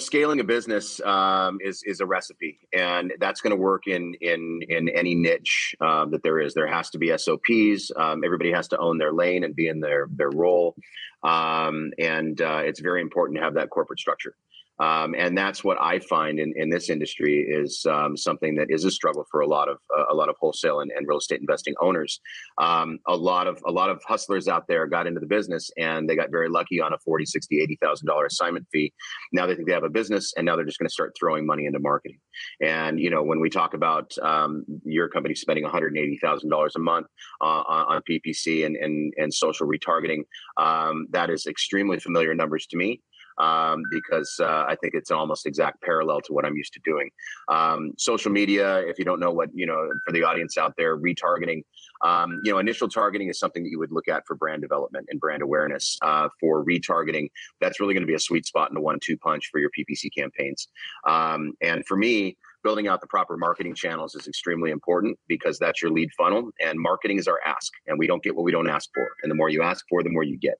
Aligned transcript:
scaling 0.00 0.40
a 0.40 0.44
business 0.44 1.00
um, 1.02 1.58
is 1.60 1.82
is 1.84 2.00
a 2.00 2.06
recipe, 2.06 2.58
and 2.72 3.12
that's 3.20 3.40
going 3.40 3.50
to 3.50 3.56
work 3.56 3.86
in 3.86 4.14
in 4.20 4.60
in 4.68 4.88
any 4.88 5.14
niche 5.14 5.74
uh, 5.80 6.06
that 6.06 6.22
there 6.22 6.40
is. 6.40 6.54
There 6.54 6.66
has 6.66 6.90
to 6.90 6.98
be 6.98 7.16
SOPs. 7.16 7.90
Um, 7.96 8.24
everybody 8.24 8.52
has 8.52 8.68
to 8.68 8.78
own 8.78 8.98
their 8.98 9.12
lane 9.12 9.44
and 9.44 9.54
be 9.54 9.68
in 9.68 9.80
their 9.80 10.08
their 10.10 10.30
role, 10.30 10.74
um, 11.22 11.92
and 11.98 12.40
uh, 12.40 12.62
it's 12.64 12.80
very 12.80 13.00
important 13.00 13.38
to 13.38 13.44
have 13.44 13.54
that 13.54 13.70
corporate 13.70 14.00
structure. 14.00 14.34
Um, 14.80 15.14
and 15.16 15.36
that's 15.36 15.62
what 15.62 15.76
I 15.80 15.98
find 15.98 16.40
in, 16.40 16.54
in 16.56 16.70
this 16.70 16.88
industry 16.88 17.46
is 17.48 17.84
um, 17.86 18.16
something 18.16 18.54
that 18.54 18.68
is 18.70 18.84
a 18.84 18.90
struggle 18.90 19.26
for 19.30 19.40
a 19.40 19.46
lot 19.46 19.68
of 19.68 19.76
uh, 19.96 20.04
a 20.10 20.14
lot 20.14 20.30
of 20.30 20.36
wholesale 20.40 20.80
and, 20.80 20.90
and, 20.90 21.06
real 21.06 21.18
estate 21.18 21.40
investing 21.40 21.74
owners. 21.80 22.20
Um, 22.58 22.98
a 23.06 23.16
lot 23.16 23.46
of 23.46 23.62
a 23.66 23.70
lot 23.70 23.90
of 23.90 24.00
hustlers 24.06 24.48
out 24.48 24.66
there 24.68 24.86
got 24.86 25.06
into 25.06 25.20
the 25.20 25.26
business 25.26 25.70
and 25.76 26.08
they 26.08 26.16
got 26.16 26.30
very 26.30 26.48
lucky 26.48 26.80
on 26.80 26.94
a 26.94 26.98
40, 26.98 27.26
60, 27.26 27.60
80,000 27.60 28.06
dollar 28.06 28.26
assignment 28.26 28.66
fee. 28.72 28.92
Now 29.32 29.46
they 29.46 29.54
think 29.54 29.68
they 29.68 29.74
have 29.74 29.84
a 29.84 29.90
business 29.90 30.32
and 30.36 30.46
now 30.46 30.56
they're 30.56 30.64
just 30.64 30.78
going 30.78 30.88
to 30.88 30.92
start 30.92 31.14
throwing 31.18 31.46
money 31.46 31.66
into 31.66 31.78
marketing. 31.78 32.18
And 32.62 32.98
you 32.98 33.10
know 33.10 33.22
when 33.22 33.40
we 33.40 33.50
talk 33.50 33.74
about 33.74 34.16
um, 34.22 34.64
your 34.84 35.08
company 35.08 35.34
spending 35.34 35.64
180,000 35.64 36.48
dollars 36.48 36.76
a 36.76 36.80
month 36.80 37.06
uh, 37.42 37.44
on, 37.44 38.00
PPC 38.08 38.64
and, 38.64 38.76
and 38.76 39.12
and 39.18 39.34
social 39.34 39.66
retargeting, 39.68 40.22
um, 40.56 41.06
that 41.10 41.28
is 41.28 41.46
extremely 41.46 41.98
familiar 41.98 42.34
numbers 42.34 42.66
to 42.68 42.78
me 42.78 43.02
um, 43.40 43.82
because 43.90 44.36
uh, 44.40 44.64
I 44.68 44.76
think 44.80 44.94
it's 44.94 45.10
almost 45.10 45.46
exact 45.46 45.82
parallel 45.82 46.20
to 46.22 46.32
what 46.32 46.44
I'm 46.44 46.56
used 46.56 46.74
to 46.74 46.80
doing. 46.84 47.10
Um, 47.48 47.92
social 47.96 48.30
media, 48.30 48.78
if 48.80 48.98
you 48.98 49.04
don't 49.04 49.20
know 49.20 49.30
what, 49.30 49.48
you 49.54 49.66
know, 49.66 49.88
for 50.06 50.12
the 50.12 50.22
audience 50.22 50.58
out 50.58 50.74
there, 50.76 50.98
retargeting, 50.98 51.62
um, 52.02 52.40
you 52.44 52.52
know, 52.52 52.58
initial 52.58 52.88
targeting 52.88 53.28
is 53.28 53.38
something 53.38 53.62
that 53.62 53.70
you 53.70 53.78
would 53.78 53.92
look 53.92 54.08
at 54.08 54.26
for 54.26 54.36
brand 54.36 54.62
development 54.62 55.06
and 55.10 55.20
brand 55.20 55.42
awareness. 55.42 55.98
Uh, 56.02 56.28
for 56.38 56.64
retargeting, 56.64 57.28
that's 57.60 57.80
really 57.80 57.94
going 57.94 58.02
to 58.02 58.06
be 58.06 58.14
a 58.14 58.20
sweet 58.20 58.46
spot 58.46 58.70
and 58.70 58.78
a 58.78 58.80
one 58.80 58.98
two 59.02 59.16
punch 59.16 59.48
for 59.50 59.58
your 59.58 59.70
PPC 59.70 60.10
campaigns. 60.16 60.68
Um, 61.06 61.54
and 61.62 61.84
for 61.86 61.96
me, 61.96 62.36
building 62.62 62.88
out 62.88 63.00
the 63.00 63.06
proper 63.06 63.38
marketing 63.38 63.74
channels 63.74 64.14
is 64.14 64.28
extremely 64.28 64.70
important 64.70 65.18
because 65.28 65.58
that's 65.58 65.80
your 65.80 65.90
lead 65.90 66.10
funnel 66.12 66.50
and 66.60 66.78
marketing 66.78 67.18
is 67.18 67.26
our 67.26 67.40
ask 67.46 67.72
and 67.86 67.98
we 67.98 68.06
don't 68.06 68.22
get 68.22 68.36
what 68.36 68.44
we 68.44 68.52
don't 68.52 68.68
ask 68.68 68.90
for 68.94 69.08
and 69.22 69.30
the 69.30 69.34
more 69.34 69.48
you 69.48 69.62
ask 69.62 69.84
for 69.88 70.02
the 70.02 70.10
more 70.10 70.22
you 70.22 70.36
get 70.36 70.58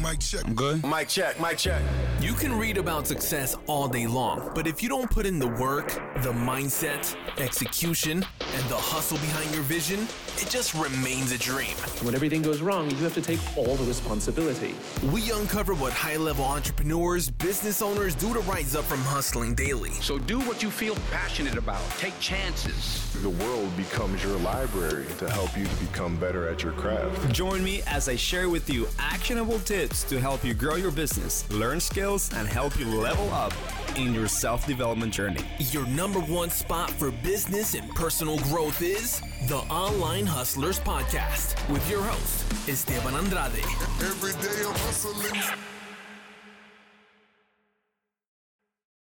Mic 0.00 0.20
check. 0.20 0.46
I'm 0.46 0.54
good. 0.54 0.84
Mic 0.86 1.08
check. 1.08 1.38
Mic 1.38 1.58
check. 1.58 1.82
You 2.20 2.32
can 2.32 2.58
read 2.58 2.78
about 2.78 3.06
success 3.06 3.56
all 3.66 3.88
day 3.88 4.06
long, 4.06 4.50
but 4.54 4.66
if 4.66 4.82
you 4.82 4.88
don't 4.88 5.10
put 5.10 5.26
in 5.26 5.38
the 5.38 5.48
work, 5.48 5.88
the 6.22 6.32
mindset, 6.32 7.14
execution, 7.38 8.24
and 8.40 8.64
the 8.70 8.76
hustle 8.76 9.18
behind 9.18 9.52
your 9.52 9.64
vision, 9.64 10.06
it 10.38 10.48
just 10.48 10.74
remains 10.74 11.32
a 11.32 11.38
dream. 11.38 11.76
When 12.02 12.14
everything 12.14 12.42
goes 12.42 12.60
wrong, 12.60 12.90
you 12.90 12.96
have 12.98 13.14
to 13.14 13.22
take 13.22 13.40
all 13.56 13.76
the 13.76 13.84
responsibility. 13.84 14.74
We 15.12 15.30
uncover 15.32 15.74
what 15.74 15.92
high 15.92 16.16
level 16.16 16.44
entrepreneurs, 16.44 17.30
business 17.30 17.82
owners 17.82 18.14
do 18.14 18.32
to 18.32 18.40
rise 18.40 18.74
up 18.74 18.84
from 18.84 19.00
hustling 19.00 19.54
daily. 19.54 19.90
So 19.90 20.18
do 20.18 20.40
what 20.40 20.62
you 20.62 20.70
feel 20.70 20.96
passionate 21.10 21.56
about, 21.56 21.82
take 21.98 22.18
chances. 22.20 23.12
The 23.22 23.30
world 23.30 23.76
becomes 23.76 24.22
your 24.24 24.36
library 24.38 25.06
to 25.18 25.30
help 25.30 25.56
you 25.56 25.64
to 25.64 25.76
become 25.76 26.16
better 26.16 26.48
at 26.48 26.62
your 26.62 26.72
craft. 26.72 27.32
Join 27.32 27.62
me 27.62 27.82
as 27.86 28.08
I 28.08 28.16
share 28.16 28.48
with 28.48 28.68
you 28.70 28.88
actionable 28.98 29.58
tips 29.60 30.02
to 30.04 30.20
help 30.20 30.44
you 30.44 30.54
grow 30.54 30.76
your 30.76 30.92
business, 30.92 31.48
learn 31.50 31.80
skills, 31.80 32.30
and 32.34 32.48
help 32.48 32.78
you 32.78 32.86
level 32.86 33.30
up 33.30 33.52
in 33.96 34.14
your 34.14 34.28
self 34.28 34.66
development 34.66 35.12
journey. 35.12 35.44
Your 35.58 35.86
number 35.86 36.20
one 36.20 36.50
spot 36.50 36.90
for 36.90 37.10
business 37.10 37.74
and 37.74 37.88
personal 37.94 38.38
growth 38.40 38.80
is 38.82 39.20
the 39.48 39.58
Online 39.70 40.26
Hustlers 40.26 40.78
Podcast 40.80 41.56
with 41.68 41.88
your 41.90 42.02
host, 42.02 42.68
Esteban 42.68 43.14
Andrade. 43.14 43.64
Every 44.00 44.32
day 44.42 44.64
I'm 44.66 44.74
hustling. 44.74 45.58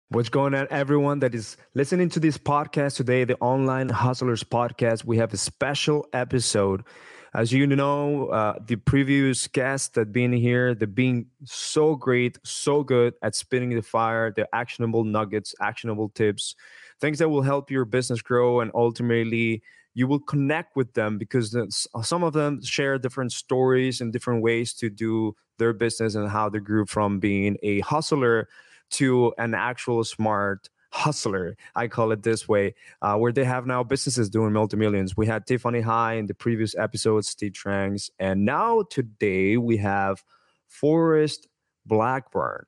What's 0.08 0.28
going 0.28 0.54
on, 0.54 0.68
everyone 0.70 1.18
that 1.18 1.34
is 1.34 1.56
listening 1.74 2.10
to 2.10 2.20
this 2.20 2.38
podcast 2.38 2.96
today, 2.96 3.24
the 3.24 3.36
Online 3.40 3.88
Hustlers 3.88 4.44
Podcast? 4.44 5.04
We 5.04 5.18
have 5.18 5.34
a 5.34 5.36
special 5.36 6.06
episode 6.12 6.84
as 7.34 7.52
you 7.52 7.66
know, 7.66 8.28
uh, 8.28 8.54
the 8.66 8.76
previous 8.76 9.46
guests 9.48 9.88
that 9.90 10.12
been 10.12 10.32
here, 10.32 10.74
they've 10.74 10.94
been 10.94 11.26
so 11.44 11.94
great, 11.94 12.38
so 12.44 12.82
good 12.82 13.14
at 13.22 13.34
spinning 13.34 13.70
the 13.70 13.82
fire, 13.82 14.32
the 14.34 14.48
actionable 14.54 15.04
nuggets, 15.04 15.54
actionable 15.60 16.08
tips, 16.10 16.54
things 17.00 17.18
that 17.18 17.28
will 17.28 17.42
help 17.42 17.70
your 17.70 17.84
business 17.84 18.22
grow 18.22 18.60
and 18.60 18.70
ultimately 18.74 19.62
you 19.94 20.06
will 20.06 20.20
connect 20.20 20.76
with 20.76 20.92
them 20.92 21.16
because 21.16 21.56
some 22.02 22.22
of 22.22 22.34
them 22.34 22.62
share 22.62 22.98
different 22.98 23.32
stories 23.32 24.02
and 24.02 24.12
different 24.12 24.42
ways 24.42 24.74
to 24.74 24.90
do 24.90 25.34
their 25.58 25.72
business 25.72 26.14
and 26.14 26.28
how 26.28 26.50
they 26.50 26.58
grew 26.58 26.84
from 26.84 27.18
being 27.18 27.56
a 27.62 27.80
hustler 27.80 28.46
to 28.90 29.32
an 29.38 29.54
actual 29.54 30.04
smart 30.04 30.68
hustler, 30.96 31.56
I 31.74 31.88
call 31.88 32.12
it 32.12 32.22
this 32.22 32.48
way, 32.48 32.74
uh, 33.02 33.16
where 33.16 33.32
they 33.32 33.44
have 33.44 33.66
now 33.66 33.84
businesses 33.84 34.30
doing 34.30 34.52
multi-millions. 34.52 35.16
We 35.16 35.26
had 35.26 35.46
Tiffany 35.46 35.82
High 35.82 36.14
in 36.14 36.26
the 36.26 36.34
previous 36.34 36.74
episode, 36.76 37.24
Steve 37.24 37.52
Tranks, 37.52 38.10
and 38.18 38.44
now 38.44 38.82
today 38.90 39.56
we 39.56 39.76
have 39.76 40.24
Forrest 40.66 41.48
Blackburn. 41.84 42.66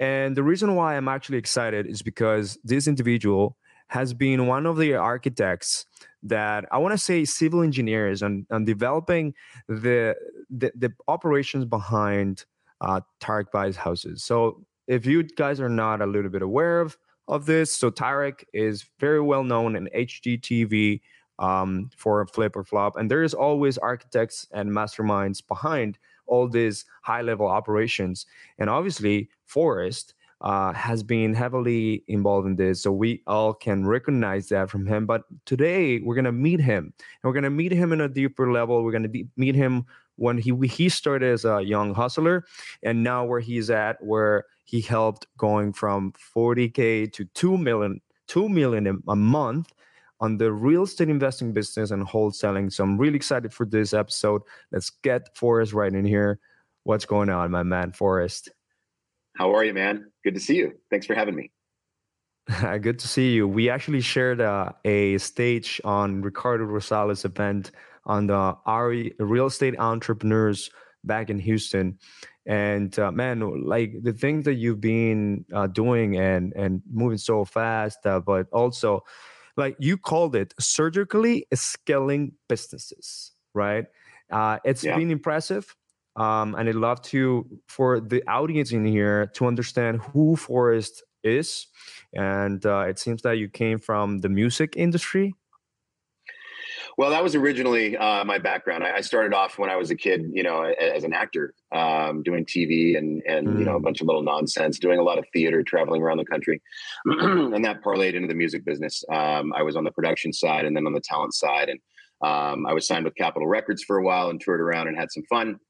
And 0.00 0.36
the 0.36 0.42
reason 0.42 0.74
why 0.74 0.96
I'm 0.96 1.08
actually 1.08 1.38
excited 1.38 1.86
is 1.86 2.02
because 2.02 2.58
this 2.64 2.86
individual 2.86 3.56
has 3.88 4.12
been 4.12 4.46
one 4.46 4.66
of 4.66 4.76
the 4.76 4.94
architects 4.94 5.86
that 6.22 6.66
I 6.70 6.78
want 6.78 6.92
to 6.92 6.98
say 6.98 7.24
civil 7.24 7.62
engineers 7.62 8.22
on, 8.22 8.46
on 8.50 8.64
developing 8.64 9.34
the, 9.68 10.14
the, 10.50 10.72
the 10.74 10.92
operations 11.06 11.64
behind 11.64 12.44
uh, 12.80 13.00
Tarek 13.20 13.50
Buys 13.52 13.76
houses. 13.76 14.22
So 14.22 14.64
if 14.86 15.06
you 15.06 15.22
guys 15.22 15.60
are 15.60 15.68
not 15.68 16.00
a 16.00 16.06
little 16.06 16.30
bit 16.30 16.42
aware 16.42 16.80
of 16.80 16.98
of 17.28 17.46
this. 17.46 17.72
So 17.72 17.90
Tarek 17.90 18.44
is 18.52 18.86
very 18.98 19.20
well 19.20 19.44
known 19.44 19.76
in 19.76 19.88
HGTV 19.94 21.00
um, 21.38 21.90
for 21.96 22.26
Flip 22.26 22.56
or 22.56 22.64
Flop, 22.64 22.96
and 22.96 23.10
there 23.10 23.22
is 23.22 23.34
always 23.34 23.78
architects 23.78 24.48
and 24.52 24.70
masterminds 24.70 25.46
behind 25.46 25.98
all 26.26 26.48
these 26.48 26.84
high 27.02 27.22
level 27.22 27.46
operations. 27.46 28.26
And 28.58 28.68
obviously, 28.68 29.30
Forrest 29.46 30.14
uh, 30.40 30.72
has 30.72 31.02
been 31.02 31.34
heavily 31.34 32.04
involved 32.08 32.46
in 32.46 32.56
this, 32.56 32.82
so 32.82 32.92
we 32.92 33.22
all 33.26 33.54
can 33.54 33.86
recognize 33.86 34.48
that 34.48 34.70
from 34.70 34.86
him. 34.86 35.06
But 35.06 35.22
today, 35.46 36.00
we're 36.00 36.16
gonna 36.16 36.32
meet 36.32 36.60
him, 36.60 36.92
and 36.96 37.24
we're 37.24 37.32
gonna 37.32 37.50
meet 37.50 37.72
him 37.72 37.92
in 37.92 38.00
a 38.00 38.08
deeper 38.08 38.50
level. 38.50 38.82
We're 38.82 38.92
gonna 38.92 39.08
de- 39.08 39.28
meet 39.36 39.54
him 39.54 39.86
when 40.18 40.36
he 40.36 40.52
he 40.66 40.88
started 40.88 41.32
as 41.32 41.44
a 41.44 41.62
young 41.62 41.94
hustler, 41.94 42.44
and 42.82 43.02
now 43.02 43.24
where 43.24 43.40
he's 43.40 43.70
at, 43.70 43.96
where 44.02 44.44
he 44.64 44.80
helped 44.80 45.26
going 45.38 45.72
from 45.72 46.12
40k 46.36 47.10
to 47.12 47.24
2 47.24 47.56
million 47.56 48.00
2 48.26 48.48
million 48.48 49.02
a 49.08 49.16
month 49.16 49.72
on 50.20 50.36
the 50.36 50.52
real 50.52 50.82
estate 50.82 51.08
investing 51.08 51.52
business 51.52 51.90
and 51.90 52.06
wholesaling. 52.06 52.70
So 52.72 52.84
i'm 52.84 52.98
really 52.98 53.16
excited 53.16 53.54
for 53.54 53.64
this 53.64 53.94
episode. 53.94 54.42
Let's 54.72 54.90
get 54.90 55.34
forrest 55.36 55.72
right 55.72 55.92
in 55.92 56.04
here. 56.04 56.40
What's 56.82 57.04
going 57.04 57.30
on 57.30 57.50
my 57.50 57.62
man 57.62 57.92
forrest? 57.92 58.50
How 59.36 59.54
are 59.54 59.64
you 59.64 59.72
man? 59.72 60.10
Good 60.24 60.34
to 60.34 60.40
see 60.40 60.56
you. 60.56 60.72
Thanks 60.90 61.06
for 61.06 61.14
having 61.14 61.36
me. 61.36 61.52
Good 62.80 62.98
to 62.98 63.08
see 63.08 63.32
you. 63.32 63.46
We 63.46 63.70
actually 63.70 64.00
shared 64.00 64.40
uh, 64.40 64.72
a 64.84 65.18
stage 65.18 65.80
on 65.84 66.22
ricardo 66.22 66.64
rosales 66.64 67.24
event 67.24 67.70
on 68.08 68.26
the 68.26 68.56
RE, 68.66 69.12
real 69.18 69.46
estate 69.46 69.78
entrepreneurs 69.78 70.70
back 71.04 71.30
in 71.30 71.38
houston. 71.38 71.98
And 72.46 72.98
uh, 72.98 73.12
man 73.12 73.66
like 73.66 74.02
the 74.02 74.12
things 74.12 74.44
that 74.46 74.54
you've 74.54 74.80
been 74.80 75.44
uh, 75.54 75.66
doing 75.66 76.16
and 76.16 76.52
and 76.56 76.82
moving 76.90 77.18
so 77.18 77.44
fast 77.44 78.06
uh, 78.06 78.20
but 78.20 78.46
also 78.52 79.04
like 79.58 79.76
you 79.78 79.98
called 79.98 80.34
it 80.34 80.54
surgically 80.58 81.46
scaling 81.52 82.32
businesses 82.48 83.32
right? 83.54 83.86
Uh, 84.30 84.58
it's 84.64 84.82
yeah. 84.82 84.96
been 84.96 85.10
impressive 85.10 85.76
um, 86.16 86.54
and 86.54 86.68
i'd 86.68 86.74
love 86.74 87.00
to 87.02 87.46
for 87.66 88.00
the 88.00 88.26
audience 88.26 88.72
in 88.72 88.84
here 88.84 89.26
to 89.34 89.46
understand 89.46 90.00
who 90.00 90.34
forrest 90.34 91.02
is. 91.22 91.66
And 92.12 92.64
uh, 92.64 92.86
it 92.88 92.98
seems 92.98 93.22
that 93.22 93.38
you 93.38 93.48
came 93.48 93.78
from 93.78 94.18
the 94.18 94.28
music 94.28 94.74
industry 94.76 95.34
well, 96.98 97.10
that 97.10 97.22
was 97.22 97.36
originally 97.36 97.96
uh, 97.96 98.24
my 98.24 98.38
background. 98.38 98.82
I, 98.82 98.96
I, 98.96 99.00
started 99.02 99.32
off 99.32 99.56
when 99.56 99.70
I 99.70 99.76
was 99.76 99.92
a 99.92 99.94
kid, 99.94 100.32
you 100.34 100.42
know, 100.42 100.64
as 100.64 101.04
an 101.04 101.12
actor, 101.12 101.54
um, 101.70 102.24
doing 102.24 102.44
TV 102.44 102.98
and 102.98 103.22
and 103.24 103.46
mm. 103.46 103.58
you 103.60 103.64
know 103.64 103.76
a 103.76 103.78
mm. 103.78 103.84
bunch 103.84 104.00
of 104.00 104.08
little 104.08 104.24
nonsense, 104.24 104.80
doing 104.80 104.98
a 104.98 105.02
lot 105.04 105.16
of 105.16 105.24
theater, 105.32 105.62
traveling 105.62 106.02
around 106.02 106.18
the 106.18 106.24
country, 106.24 106.60
and 107.04 107.64
that 107.64 107.82
parlayed 107.84 108.14
into 108.14 108.26
the 108.26 108.34
music 108.34 108.64
business. 108.64 109.04
Um, 109.12 109.52
I 109.54 109.62
was 109.62 109.76
on 109.76 109.84
the 109.84 109.92
production 109.92 110.32
side 110.32 110.64
and 110.64 110.76
then 110.76 110.88
on 110.88 110.92
the 110.92 111.00
talent 111.00 111.34
side, 111.34 111.68
and 111.68 111.78
um, 112.20 112.66
I 112.66 112.74
was 112.74 112.88
signed 112.88 113.04
with 113.04 113.14
Capitol 113.14 113.46
Records 113.46 113.84
for 113.84 113.98
a 113.98 114.02
while 114.02 114.30
and 114.30 114.40
toured 114.40 114.60
around 114.60 114.88
and 114.88 114.98
had 114.98 115.12
some 115.12 115.22
fun. 115.30 115.60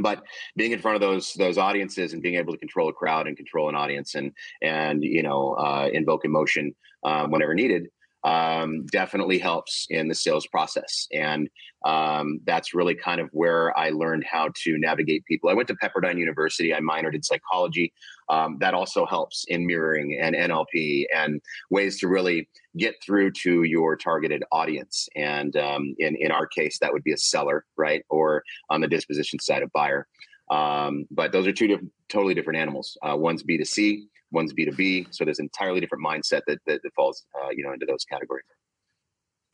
But 0.00 0.22
being 0.56 0.70
in 0.70 0.78
front 0.78 0.94
of 0.94 1.00
those 1.00 1.34
those 1.34 1.58
audiences 1.58 2.12
and 2.12 2.22
being 2.22 2.36
able 2.36 2.52
to 2.52 2.58
control 2.58 2.88
a 2.88 2.92
crowd 2.92 3.26
and 3.26 3.36
control 3.36 3.68
an 3.68 3.74
audience 3.74 4.14
and 4.14 4.30
and 4.62 5.02
you 5.02 5.24
know 5.24 5.54
uh, 5.54 5.88
invoke 5.92 6.24
emotion 6.24 6.72
um, 7.02 7.32
whenever 7.32 7.52
needed 7.52 7.88
um, 8.24 8.86
definitely 8.86 9.38
helps 9.38 9.86
in 9.90 10.08
the 10.08 10.14
sales 10.14 10.46
process. 10.46 11.08
And 11.12 11.48
um, 11.84 12.40
that's 12.44 12.74
really 12.74 12.94
kind 12.94 13.20
of 13.20 13.28
where 13.32 13.76
I 13.76 13.90
learned 13.90 14.24
how 14.24 14.50
to 14.62 14.78
navigate 14.78 15.24
people. 15.24 15.50
I 15.50 15.54
went 15.54 15.68
to 15.68 15.74
Pepperdine 15.74 16.18
University. 16.18 16.72
I 16.72 16.80
minored 16.80 17.14
in 17.14 17.22
psychology. 17.22 17.92
Um, 18.28 18.58
that 18.60 18.74
also 18.74 19.04
helps 19.04 19.44
in 19.48 19.66
mirroring 19.66 20.18
and 20.20 20.34
NLP 20.36 21.06
and 21.14 21.40
ways 21.70 21.98
to 22.00 22.08
really 22.08 22.48
get 22.76 22.94
through 23.04 23.32
to 23.32 23.64
your 23.64 23.96
targeted 23.96 24.44
audience. 24.52 25.08
And 25.16 25.56
um, 25.56 25.94
in 25.98 26.16
in 26.16 26.30
our 26.30 26.46
case, 26.46 26.78
that 26.78 26.92
would 26.92 27.04
be 27.04 27.12
a 27.12 27.18
seller, 27.18 27.64
right, 27.76 28.04
or 28.08 28.44
on 28.70 28.80
the 28.80 28.88
disposition 28.88 29.40
side, 29.40 29.62
a 29.62 29.68
buyer. 29.74 30.06
Um, 30.50 31.06
but 31.10 31.32
those 31.32 31.46
are 31.46 31.52
two 31.52 31.66
different, 31.66 31.92
totally 32.08 32.34
different 32.34 32.58
animals. 32.58 32.96
Uh, 33.02 33.16
one's 33.16 33.42
B 33.42 33.58
two 33.58 33.64
C, 33.64 34.06
one's 34.32 34.52
B 34.52 34.64
two 34.64 34.72
B. 34.72 35.06
So 35.10 35.24
there's 35.24 35.38
an 35.38 35.44
entirely 35.44 35.80
different 35.80 36.04
mindset 36.04 36.40
that 36.46 36.58
that, 36.66 36.82
that 36.82 36.94
falls, 36.94 37.24
uh, 37.40 37.50
you 37.50 37.64
know, 37.64 37.72
into 37.72 37.86
those 37.86 38.04
categories. 38.04 38.44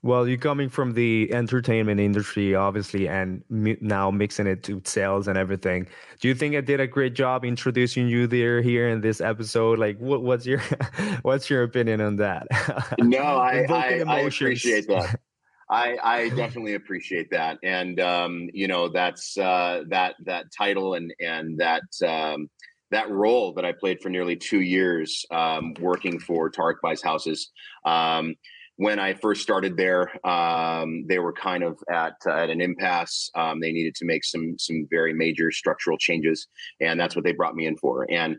Well, 0.02 0.28
you're 0.28 0.38
coming 0.38 0.68
from 0.68 0.94
the 0.94 1.28
entertainment 1.32 1.98
industry, 1.98 2.54
obviously, 2.54 3.08
and 3.08 3.42
now 3.48 4.12
mixing 4.12 4.46
it 4.46 4.62
to 4.64 4.80
sales 4.84 5.26
and 5.26 5.36
everything. 5.36 5.88
Do 6.20 6.28
you 6.28 6.36
think 6.36 6.54
I 6.54 6.60
did 6.60 6.78
a 6.78 6.86
great 6.86 7.14
job 7.14 7.44
introducing 7.44 8.06
you 8.06 8.28
there 8.28 8.62
here 8.62 8.88
in 8.88 9.00
this 9.00 9.20
episode? 9.20 9.80
Like, 9.80 9.98
what, 9.98 10.22
what's 10.22 10.46
your 10.46 10.60
what's 11.22 11.50
your 11.50 11.64
opinion 11.64 12.00
on 12.00 12.16
that? 12.16 12.46
No, 13.00 13.18
I, 13.18 13.66
I, 13.68 14.04
I, 14.06 14.20
appreciate 14.20 14.86
that. 14.86 15.18
I, 15.70 15.98
I 16.02 16.28
definitely 16.30 16.74
appreciate 16.74 17.30
that, 17.32 17.58
and 17.64 17.98
um, 17.98 18.48
you 18.52 18.68
know 18.68 18.88
that's 18.88 19.36
uh, 19.36 19.82
that 19.88 20.14
that 20.26 20.46
title 20.56 20.94
and 20.94 21.12
and 21.18 21.58
that 21.58 21.82
um, 22.06 22.48
that 22.90 23.10
role 23.10 23.52
that 23.54 23.64
I 23.64 23.72
played 23.72 24.00
for 24.00 24.08
nearly 24.08 24.36
two 24.36 24.60
years, 24.60 25.24
um, 25.30 25.74
working 25.80 26.18
for 26.18 26.50
Tarek 26.50 26.76
Buys 26.82 27.02
Houses. 27.02 27.50
Um, 27.84 28.34
when 28.78 29.00
I 29.00 29.12
first 29.12 29.42
started 29.42 29.76
there, 29.76 30.24
um, 30.24 31.04
they 31.08 31.18
were 31.18 31.32
kind 31.32 31.64
of 31.64 31.82
at 31.90 32.14
uh, 32.24 32.30
at 32.30 32.48
an 32.48 32.60
impasse. 32.60 33.28
Um, 33.34 33.58
they 33.58 33.72
needed 33.72 33.96
to 33.96 34.04
make 34.04 34.24
some 34.24 34.54
some 34.56 34.86
very 34.88 35.12
major 35.12 35.50
structural 35.50 35.98
changes, 35.98 36.46
and 36.80 36.98
that's 36.98 37.16
what 37.16 37.24
they 37.24 37.32
brought 37.32 37.56
me 37.56 37.66
in 37.66 37.76
for. 37.76 38.06
And 38.08 38.36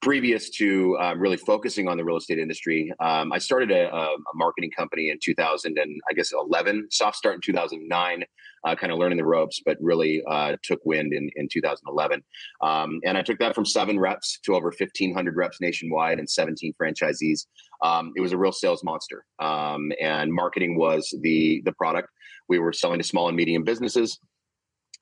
previous 0.00 0.48
to 0.56 0.96
uh, 0.98 1.14
really 1.16 1.36
focusing 1.36 1.88
on 1.88 1.98
the 1.98 2.04
real 2.04 2.16
estate 2.16 2.38
industry, 2.38 2.90
um, 3.00 3.32
I 3.34 3.38
started 3.38 3.70
a, 3.70 3.94
a, 3.94 4.16
marketing 4.34 4.70
company 4.70 5.10
in 5.10 5.18
2000 5.22 5.76
and 5.76 6.00
I 6.08 6.14
guess 6.14 6.32
11. 6.32 6.88
Soft 6.90 7.16
start 7.16 7.34
in 7.34 7.40
2009 7.42 8.24
uh, 8.64 8.74
kind 8.74 8.92
of 8.92 8.98
learning 8.98 9.18
the 9.18 9.24
ropes, 9.24 9.60
but 9.64 9.76
really 9.80 10.22
uh, 10.28 10.56
took 10.62 10.80
wind 10.84 11.12
in, 11.12 11.30
in 11.36 11.48
2011. 11.50 12.22
Um, 12.62 13.00
and 13.04 13.18
I 13.18 13.22
took 13.22 13.38
that 13.38 13.54
from 13.54 13.64
seven 13.64 13.98
reps 13.98 14.38
to 14.44 14.54
over 14.54 14.72
1,500 14.76 15.36
reps 15.36 15.60
nationwide 15.60 16.18
and 16.18 16.28
17 16.28 16.74
franchisees. 16.80 17.46
Um, 17.82 18.12
it 18.16 18.20
was 18.20 18.32
a 18.32 18.38
real 18.38 18.52
sales 18.52 18.84
monster, 18.84 19.24
um, 19.40 19.92
and 20.00 20.32
marketing 20.32 20.76
was 20.76 21.12
the 21.22 21.62
the 21.64 21.72
product. 21.72 22.08
We 22.48 22.58
were 22.58 22.72
selling 22.72 22.98
to 22.98 23.04
small 23.04 23.28
and 23.28 23.36
medium 23.36 23.64
businesses. 23.64 24.18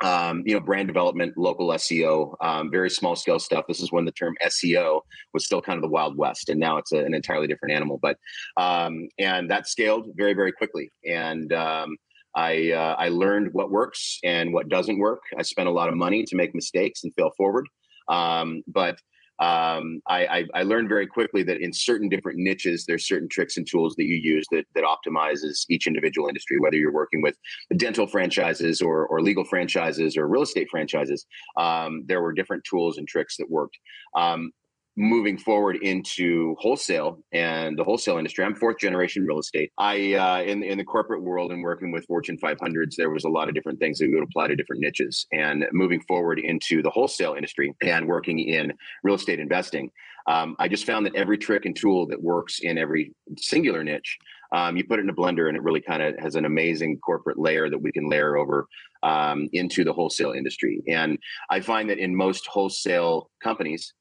Um, 0.03 0.45
you 0.47 0.55
know, 0.55 0.61
brand 0.61 0.89
development, 0.89 1.37
local 1.37 1.69
SEO, 1.69 2.35
um, 2.41 2.71
very 2.71 2.89
small 2.89 3.15
scale 3.15 3.39
stuff. 3.39 3.67
This 3.69 3.83
is 3.83 3.93
when 3.93 4.07
the 4.07 4.13
term 4.13 4.35
SEO 4.43 5.03
was 5.35 5.45
still 5.45 5.61
kind 5.61 5.77
of 5.77 5.83
the 5.83 5.91
wild 5.91 6.17
west, 6.17 6.49
and 6.49 6.59
now 6.59 6.79
it's 6.79 6.93
a, 6.93 7.05
an 7.05 7.13
entirely 7.13 7.47
different 7.47 7.75
animal. 7.75 7.99
But 8.01 8.17
um, 8.57 9.09
and 9.19 9.51
that 9.51 9.69
scaled 9.69 10.07
very, 10.17 10.33
very 10.33 10.53
quickly. 10.53 10.91
And 11.05 11.53
um, 11.53 11.99
I 12.35 12.73
uh, 12.73 12.95
I 12.99 13.09
learned 13.09 13.51
what 13.53 13.71
works 13.71 14.19
and 14.25 14.53
what 14.53 14.69
doesn't 14.69 14.99
work. 14.99 15.23
I 15.39 15.43
spent 15.43 15.69
a 15.69 15.73
lot 15.73 15.89
of 15.89 15.97
money 15.97 16.25
to 16.25 16.37
make 16.37 16.55
mistakes 16.55 17.03
and 17.05 17.13
fail 17.17 17.31
forward, 17.37 17.67
um, 18.09 18.63
but 18.67 18.99
um, 19.41 20.03
I, 20.07 20.27
I, 20.27 20.45
I, 20.57 20.63
learned 20.65 20.91
very 20.91 21.07
quickly 21.07 21.43
that 21.45 21.63
in 21.63 21.73
certain 21.73 22.11
different 22.11 22.39
niches, 22.39 22.85
there's 22.85 23.09
certain 23.09 23.27
tricks 23.27 23.57
and 23.57 23.67
tools 23.67 23.95
that 23.97 24.05
you 24.05 24.17
use 24.17 24.45
that 24.51 24.67
that 24.75 24.85
optimizes 24.85 25.65
each 25.71 25.87
individual 25.87 26.29
industry. 26.29 26.59
Whether 26.61 26.77
you're 26.77 26.93
working 26.93 27.23
with 27.23 27.37
dental 27.79 28.07
franchises 28.07 28.83
or 28.83 29.07
or 29.07 29.23
legal 29.23 29.45
franchises 29.45 30.15
or 30.15 30.29
real 30.29 30.43
estate 30.43 30.69
franchises, 30.71 31.25
um, 31.57 32.05
there 32.07 32.21
were 32.21 32.35
different 32.35 32.65
tools 32.65 32.99
and 32.99 33.09
tricks 33.09 33.39
that 33.39 33.51
worked. 33.51 33.79
Um, 34.15 34.53
moving 34.97 35.39
forward 35.39 35.77
into 35.83 36.55
wholesale 36.59 37.19
and 37.33 37.79
the 37.79 37.85
wholesale 37.85 38.19
industry. 38.19 38.45
I'm 38.45 38.55
fourth 38.55 38.79
generation 38.79 39.25
real 39.25 39.39
estate. 39.39 39.73
I 39.79 40.15
uh, 40.15 40.43
in 40.43 40.63
in 40.63 40.79
the 40.79 40.85
corporate 40.85 41.23
world 41.23 41.53
and 41.53 41.63
working 41.63 41.93
with 41.93 42.05
Fortune 42.07 42.39
500s, 42.39 42.97
there 42.97 43.11
was 43.11 43.25
a 43.25 43.29
lot 43.29 43.49
of 43.49 43.55
different 43.55 43.79
things 43.79 43.99
that 43.99 44.11
would 44.13 44.23
apply 44.23 44.49
to 44.49 44.57
different 44.57 44.83
niches. 44.83 45.27
And 45.33 45.67
moving 45.73 46.01
forward 46.03 46.39
into 46.39 46.83
the 46.83 46.91
wholesale 46.91 47.35
industry 47.35 47.75
and 47.83 48.07
working 48.07 48.39
in 48.41 48.73
real 49.03 49.15
estate 49.15 49.41
investing, 49.41 49.91
um, 50.27 50.57
I 50.59 50.69
just 50.69 50.85
found 50.85 51.07
that 51.07 51.15
every 51.15 51.39
trick 51.39 51.65
and 51.65 51.75
tool 51.75 52.07
that 52.09 52.23
works 52.23 52.61
in 52.61 52.79
every 52.79 53.15
singular 53.37 53.83
niche, 53.83 54.19
um, 54.53 54.77
you 54.77 54.85
put 54.85 54.99
it 54.99 55.03
in 55.03 55.09
a 55.09 55.15
blender, 55.15 55.49
and 55.49 55.57
it 55.57 55.63
really 55.63 55.81
kind 55.81 56.03
of 56.03 56.19
has 56.19 56.35
an 56.35 56.45
amazing 56.45 56.99
corporate 56.99 57.39
layer 57.39 57.71
that 57.71 57.81
we 57.81 57.93
can 57.93 58.09
layer 58.09 58.37
over 58.37 58.67
um, 59.03 59.49
into 59.53 59.85
the 59.85 59.93
wholesale 59.93 60.33
industry. 60.33 60.83
And 60.89 61.19
I 61.49 61.61
find 61.61 61.89
that 61.91 61.99
in 61.99 62.15
most 62.15 62.47
wholesale 62.47 63.31
companies 63.43 63.95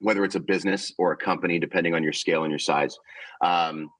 whether 0.00 0.24
it's 0.24 0.34
a 0.34 0.40
business 0.40 0.92
or 0.98 1.12
a 1.12 1.16
company, 1.16 1.58
depending 1.58 1.94
on 1.94 2.02
your 2.02 2.12
scale 2.12 2.44
and 2.44 2.50
your 2.50 2.58
size. 2.58 2.96
Um, 3.42 3.90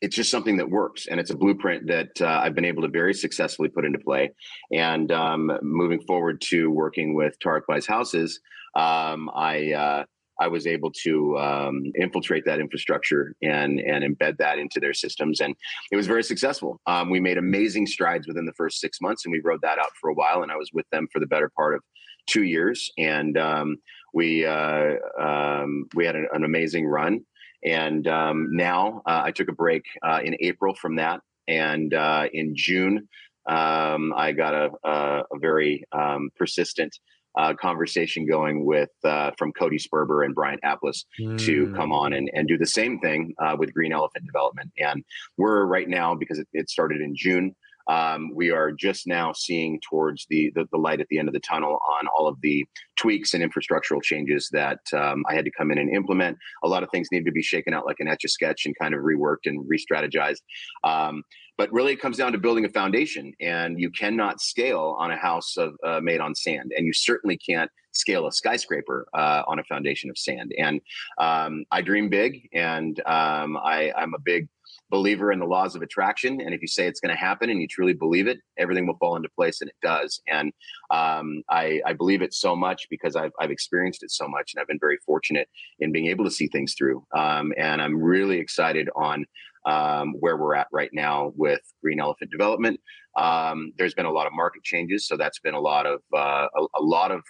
it's 0.00 0.16
just 0.16 0.30
something 0.30 0.58
that 0.58 0.68
works, 0.68 1.06
and 1.06 1.18
it's 1.18 1.30
a 1.30 1.36
blueprint 1.36 1.86
that 1.86 2.10
uh, 2.20 2.40
I've 2.42 2.54
been 2.54 2.64
able 2.64 2.82
to 2.82 2.88
very 2.88 3.14
successfully 3.14 3.68
put 3.68 3.84
into 3.84 3.98
play. 3.98 4.32
And 4.72 5.10
um, 5.10 5.50
moving 5.62 6.00
forward 6.02 6.40
to 6.42 6.70
working 6.70 7.14
with 7.14 7.38
Tarek 7.38 7.86
Houses, 7.86 8.40
um, 8.76 9.30
I 9.34 9.72
uh, 9.72 10.04
I 10.40 10.48
was 10.48 10.66
able 10.66 10.90
to 11.04 11.38
um, 11.38 11.92
infiltrate 11.98 12.44
that 12.46 12.60
infrastructure 12.60 13.34
and 13.42 13.80
and 13.80 14.04
embed 14.04 14.36
that 14.38 14.58
into 14.58 14.80
their 14.80 14.94
systems, 14.94 15.40
and 15.40 15.54
it 15.92 15.96
was 15.96 16.06
very 16.06 16.24
successful. 16.24 16.80
Um, 16.86 17.08
we 17.08 17.20
made 17.20 17.38
amazing 17.38 17.86
strides 17.86 18.26
within 18.26 18.44
the 18.44 18.52
first 18.54 18.80
six 18.80 19.00
months, 19.00 19.24
and 19.24 19.32
we 19.32 19.40
rode 19.44 19.62
that 19.62 19.78
out 19.78 19.90
for 20.00 20.10
a 20.10 20.14
while. 20.14 20.42
And 20.42 20.50
I 20.50 20.56
was 20.56 20.70
with 20.72 20.86
them 20.90 21.06
for 21.12 21.20
the 21.20 21.26
better 21.26 21.50
part 21.56 21.74
of 21.74 21.82
two 22.26 22.42
years, 22.42 22.90
and 22.98 23.36
um, 23.38 23.76
we 24.12 24.46
uh, 24.46 24.94
um, 25.20 25.86
we 25.94 26.06
had 26.06 26.16
an, 26.16 26.28
an, 26.32 26.44
amazing 26.44 26.86
run. 26.86 27.24
And 27.64 28.06
um, 28.06 28.48
now 28.52 29.02
uh, 29.06 29.22
I 29.24 29.32
took 29.32 29.48
a 29.48 29.52
break 29.52 29.84
uh, 30.02 30.20
in 30.22 30.36
April 30.40 30.74
from 30.74 30.96
that, 30.96 31.20
and 31.48 31.92
uh, 31.94 32.28
in 32.32 32.54
June 32.54 33.08
um, 33.46 34.12
I 34.16 34.32
got 34.32 34.54
a, 34.54 34.70
a, 34.84 35.24
a 35.32 35.38
very 35.38 35.84
um, 35.92 36.30
persistent. 36.36 36.98
Uh, 37.36 37.52
conversation 37.52 38.28
going 38.28 38.64
with 38.64 38.90
uh, 39.02 39.32
from 39.36 39.50
Cody 39.50 39.76
Sperber 39.76 40.24
and 40.24 40.36
Bryant 40.36 40.60
Apples 40.62 41.04
mm. 41.20 41.36
to 41.40 41.74
come 41.74 41.90
on 41.90 42.12
and, 42.12 42.30
and 42.32 42.46
do 42.46 42.56
the 42.56 42.64
same 42.64 43.00
thing 43.00 43.34
with 43.58 43.74
Green 43.74 43.92
Elephant 43.92 44.24
Development. 44.24 44.70
And 44.78 45.02
we're 45.36 45.64
right 45.64 45.88
now 45.88 46.14
because 46.14 46.38
it, 46.38 46.46
it 46.52 46.70
started 46.70 47.00
in 47.00 47.16
June 47.16 47.56
um, 47.88 48.30
we 48.34 48.50
are 48.50 48.72
just 48.72 49.06
now 49.06 49.32
seeing 49.32 49.80
towards 49.88 50.26
the, 50.30 50.50
the, 50.54 50.66
the 50.72 50.78
light 50.78 51.00
at 51.00 51.08
the 51.08 51.18
end 51.18 51.28
of 51.28 51.34
the 51.34 51.40
tunnel 51.40 51.78
on 51.98 52.06
all 52.16 52.26
of 52.26 52.40
the 52.40 52.64
tweaks 52.96 53.34
and 53.34 53.42
infrastructural 53.42 54.02
changes 54.02 54.48
that 54.52 54.80
um, 54.92 55.24
I 55.28 55.34
had 55.34 55.44
to 55.44 55.50
come 55.50 55.70
in 55.70 55.78
and 55.78 55.94
implement. 55.94 56.38
A 56.62 56.68
lot 56.68 56.82
of 56.82 56.90
things 56.90 57.08
need 57.12 57.24
to 57.24 57.32
be 57.32 57.42
shaken 57.42 57.74
out 57.74 57.86
like 57.86 58.00
an 58.00 58.08
etch 58.08 58.24
a 58.24 58.28
sketch 58.28 58.66
and 58.66 58.74
kind 58.78 58.94
of 58.94 59.00
reworked 59.00 59.46
and 59.46 59.68
re-strategized. 59.68 60.40
Um, 60.82 61.22
but 61.56 61.72
really, 61.72 61.92
it 61.92 62.00
comes 62.00 62.16
down 62.16 62.32
to 62.32 62.38
building 62.38 62.64
a 62.64 62.68
foundation, 62.68 63.32
and 63.40 63.78
you 63.78 63.90
cannot 63.90 64.40
scale 64.40 64.96
on 64.98 65.12
a 65.12 65.16
house 65.16 65.56
of, 65.56 65.74
uh, 65.86 66.00
made 66.00 66.20
on 66.20 66.34
sand, 66.34 66.72
and 66.76 66.84
you 66.84 66.92
certainly 66.92 67.38
can't 67.38 67.70
scale 67.92 68.26
a 68.26 68.32
skyscraper 68.32 69.06
uh, 69.14 69.42
on 69.46 69.60
a 69.60 69.64
foundation 69.64 70.10
of 70.10 70.18
sand. 70.18 70.52
And 70.58 70.80
um, 71.18 71.64
I 71.70 71.80
dream 71.80 72.08
big, 72.08 72.48
and 72.52 72.98
um, 73.06 73.56
I, 73.56 73.92
I'm 73.96 74.14
a 74.14 74.18
big 74.18 74.48
believer 74.94 75.32
in 75.32 75.40
the 75.40 75.44
laws 75.44 75.74
of 75.74 75.82
attraction. 75.82 76.40
And 76.40 76.54
if 76.54 76.62
you 76.62 76.68
say 76.68 76.86
it's 76.86 77.00
going 77.00 77.12
to 77.12 77.20
happen 77.20 77.50
and 77.50 77.60
you 77.60 77.66
truly 77.66 77.94
believe 77.94 78.28
it, 78.28 78.38
everything 78.56 78.86
will 78.86 78.96
fall 78.98 79.16
into 79.16 79.28
place, 79.30 79.60
and 79.60 79.68
it 79.68 79.76
does. 79.82 80.20
And 80.28 80.52
um, 80.92 81.42
I, 81.50 81.80
I, 81.84 81.94
believe 81.94 82.22
it 82.22 82.32
so 82.32 82.54
much 82.54 82.86
because 82.88 83.16
I've, 83.16 83.32
I've, 83.40 83.50
experienced 83.50 84.04
it 84.04 84.12
so 84.12 84.28
much, 84.28 84.52
and 84.52 84.60
I've 84.60 84.68
been 84.68 84.78
very 84.78 84.98
fortunate 85.04 85.48
in 85.80 85.90
being 85.90 86.06
able 86.06 86.24
to 86.24 86.30
see 86.30 86.46
things 86.46 86.74
through. 86.78 87.04
Um, 87.16 87.52
and 87.58 87.82
I'm 87.82 87.96
really 88.00 88.38
excited 88.38 88.88
on 88.94 89.26
um, 89.66 90.14
where 90.20 90.36
we're 90.36 90.54
at 90.54 90.68
right 90.72 90.90
now 90.92 91.32
with 91.34 91.60
Green 91.82 91.98
Elephant 91.98 92.30
Development. 92.30 92.78
Um, 93.16 93.72
there's 93.76 93.94
been 93.94 94.06
a 94.06 94.12
lot 94.12 94.28
of 94.28 94.32
market 94.32 94.62
changes, 94.62 95.08
so 95.08 95.16
that's 95.16 95.40
been 95.40 95.54
a 95.54 95.60
lot 95.60 95.86
of 95.86 96.00
uh, 96.14 96.46
a, 96.56 96.62
a, 96.78 96.82
lot 96.82 97.10
of 97.10 97.22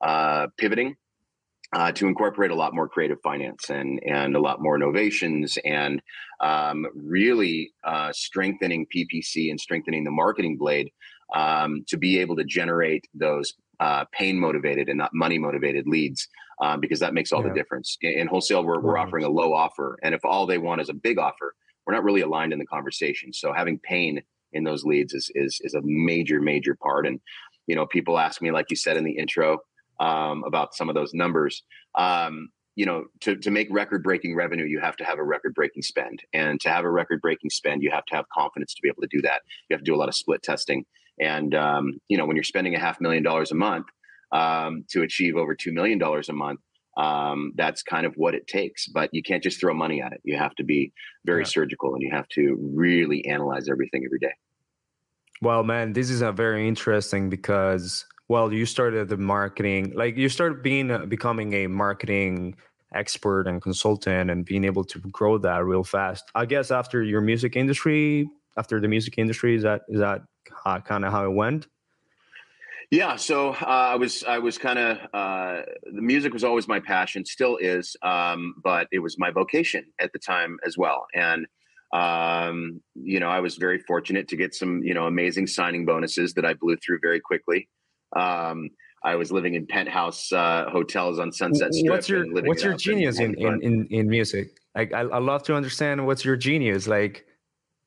uh, 0.00 0.46
pivoting 0.56 0.96
uh, 1.72 1.92
to 1.92 2.06
incorporate 2.06 2.50
a 2.50 2.54
lot 2.54 2.74
more 2.74 2.88
creative 2.88 3.20
finance 3.22 3.70
and 3.70 4.00
and 4.04 4.34
a 4.34 4.40
lot 4.40 4.60
more 4.60 4.76
innovations 4.76 5.58
and 5.64 6.02
um, 6.40 6.86
really 6.94 7.72
uh, 7.84 8.12
strengthening 8.12 8.86
PPC 8.94 9.50
and 9.50 9.60
strengthening 9.60 10.04
the 10.04 10.10
marketing 10.10 10.56
blade 10.56 10.90
um, 11.34 11.84
to 11.86 11.96
be 11.96 12.18
able 12.18 12.36
to 12.36 12.44
generate 12.44 13.06
those 13.14 13.54
uh, 13.78 14.04
pain 14.12 14.38
motivated 14.38 14.88
and 14.88 14.98
not 14.98 15.10
money 15.14 15.38
motivated 15.38 15.86
leads 15.86 16.28
um, 16.60 16.80
because 16.80 17.00
that 17.00 17.14
makes 17.14 17.32
all 17.32 17.42
yeah. 17.42 17.48
the 17.48 17.54
difference. 17.54 17.96
In, 18.02 18.20
in 18.20 18.26
wholesale, 18.26 18.64
we're, 18.64 18.80
we're 18.80 18.98
offering 18.98 19.24
a 19.24 19.30
low 19.30 19.54
offer, 19.54 19.98
and 20.02 20.14
if 20.14 20.24
all 20.24 20.46
they 20.46 20.58
want 20.58 20.80
is 20.80 20.88
a 20.88 20.94
big 20.94 21.18
offer, 21.18 21.54
we're 21.86 21.94
not 21.94 22.04
really 22.04 22.20
aligned 22.20 22.52
in 22.52 22.58
the 22.58 22.66
conversation. 22.66 23.32
So 23.32 23.52
having 23.52 23.78
pain 23.78 24.22
in 24.52 24.64
those 24.64 24.84
leads 24.84 25.14
is 25.14 25.30
is 25.34 25.60
is 25.62 25.74
a 25.74 25.80
major 25.82 26.40
major 26.40 26.74
part. 26.74 27.06
And 27.06 27.20
you 27.66 27.76
know, 27.76 27.86
people 27.86 28.18
ask 28.18 28.42
me, 28.42 28.50
like 28.50 28.66
you 28.70 28.76
said 28.76 28.96
in 28.96 29.04
the 29.04 29.16
intro, 29.16 29.58
um, 30.00 30.42
about 30.44 30.74
some 30.74 30.88
of 30.88 30.94
those 30.94 31.14
numbers. 31.14 31.62
Um, 31.94 32.48
you 32.76 32.86
know, 32.86 33.04
to, 33.20 33.36
to 33.36 33.50
make 33.50 33.68
record 33.70 34.02
breaking 34.02 34.34
revenue, 34.34 34.64
you 34.64 34.80
have 34.80 34.96
to 34.96 35.04
have 35.04 35.18
a 35.18 35.22
record 35.22 35.54
breaking 35.54 35.82
spend. 35.82 36.22
And 36.32 36.58
to 36.62 36.70
have 36.70 36.84
a 36.84 36.90
record 36.90 37.20
breaking 37.20 37.50
spend, 37.50 37.82
you 37.82 37.90
have 37.90 38.06
to 38.06 38.16
have 38.16 38.24
confidence 38.32 38.74
to 38.74 38.82
be 38.82 38.88
able 38.88 39.02
to 39.02 39.08
do 39.10 39.20
that. 39.22 39.42
You 39.68 39.74
have 39.74 39.80
to 39.80 39.84
do 39.84 39.94
a 39.94 39.98
lot 39.98 40.08
of 40.08 40.14
split 40.14 40.42
testing. 40.42 40.86
And, 41.20 41.54
um, 41.54 42.00
you 42.08 42.16
know, 42.16 42.24
when 42.24 42.36
you're 42.36 42.42
spending 42.42 42.74
a 42.74 42.78
half 42.78 43.00
million 43.00 43.22
dollars 43.22 43.50
a 43.50 43.54
month 43.54 43.86
um, 44.32 44.84
to 44.90 45.02
achieve 45.02 45.36
over 45.36 45.54
$2 45.54 45.72
million 45.72 46.00
a 46.02 46.32
month, 46.32 46.60
um, 46.96 47.52
that's 47.56 47.82
kind 47.82 48.06
of 48.06 48.14
what 48.14 48.34
it 48.34 48.46
takes. 48.46 48.86
But 48.88 49.10
you 49.12 49.22
can't 49.22 49.42
just 49.42 49.60
throw 49.60 49.74
money 49.74 50.00
at 50.00 50.12
it. 50.12 50.20
You 50.24 50.38
have 50.38 50.54
to 50.54 50.64
be 50.64 50.92
very 51.26 51.42
yeah. 51.42 51.48
surgical 51.48 51.94
and 51.94 52.02
you 52.02 52.10
have 52.12 52.28
to 52.28 52.56
really 52.74 53.26
analyze 53.26 53.68
everything 53.68 54.04
every 54.06 54.20
day. 54.20 54.32
Well, 55.42 55.64
man, 55.64 55.94
this 55.94 56.10
is 56.10 56.20
a 56.20 56.32
very 56.32 56.68
interesting 56.68 57.30
because 57.30 58.04
well, 58.30 58.52
you 58.52 58.64
started 58.64 59.08
the 59.08 59.16
marketing, 59.16 59.92
like 59.96 60.16
you 60.16 60.28
started 60.28 60.62
being 60.62 60.88
uh, 60.92 61.04
becoming 61.04 61.52
a 61.52 61.66
marketing 61.66 62.54
expert 62.94 63.48
and 63.48 63.60
consultant 63.60 64.30
and 64.30 64.44
being 64.44 64.62
able 64.62 64.84
to 64.84 65.00
grow 65.00 65.36
that 65.36 65.64
real 65.64 65.82
fast. 65.82 66.30
I 66.36 66.46
guess 66.46 66.70
after 66.70 67.02
your 67.02 67.22
music 67.22 67.56
industry, 67.56 68.30
after 68.56 68.78
the 68.78 68.86
music 68.86 69.14
industry, 69.18 69.56
is 69.56 69.64
that 69.64 69.82
is 69.88 69.98
that 69.98 70.22
kind 70.84 71.04
of 71.04 71.10
how 71.10 71.24
it 71.24 71.34
went? 71.34 71.66
Yeah, 72.92 73.16
so 73.16 73.50
uh, 73.50 73.88
I 73.94 73.96
was 73.96 74.22
I 74.22 74.38
was 74.38 74.58
kind 74.58 74.78
of 74.78 74.98
uh, 75.12 75.62
the 75.92 76.00
music 76.00 76.32
was 76.32 76.44
always 76.44 76.68
my 76.68 76.78
passion, 76.78 77.24
still 77.24 77.56
is, 77.56 77.96
um, 78.02 78.54
but 78.62 78.86
it 78.92 79.00
was 79.00 79.18
my 79.18 79.32
vocation 79.32 79.86
at 80.00 80.12
the 80.12 80.20
time 80.20 80.56
as 80.64 80.78
well. 80.78 81.06
And 81.16 81.48
um, 81.92 82.80
you 82.94 83.18
know, 83.18 83.28
I 83.28 83.40
was 83.40 83.56
very 83.56 83.80
fortunate 83.80 84.28
to 84.28 84.36
get 84.36 84.54
some 84.54 84.84
you 84.84 84.94
know 84.94 85.06
amazing 85.06 85.48
signing 85.48 85.84
bonuses 85.84 86.34
that 86.34 86.44
I 86.44 86.54
blew 86.54 86.76
through 86.76 87.00
very 87.02 87.18
quickly. 87.18 87.68
Um, 88.14 88.70
I 89.02 89.16
was 89.16 89.32
living 89.32 89.54
in 89.54 89.66
penthouse 89.66 90.30
uh, 90.32 90.66
hotels 90.70 91.18
on 91.18 91.32
Sunset 91.32 91.72
Strip. 91.72 91.90
What's 91.90 92.08
your 92.08 92.26
What's 92.44 92.62
your 92.62 92.74
genius 92.74 93.18
in, 93.18 93.34
in, 93.34 93.62
in 93.62 93.86
in 93.86 94.08
music? 94.08 94.58
Like 94.74 94.92
I 94.92 95.00
I 95.00 95.18
love 95.18 95.42
to 95.44 95.54
understand 95.54 96.06
what's 96.06 96.24
your 96.24 96.36
genius 96.36 96.86
like 96.86 97.26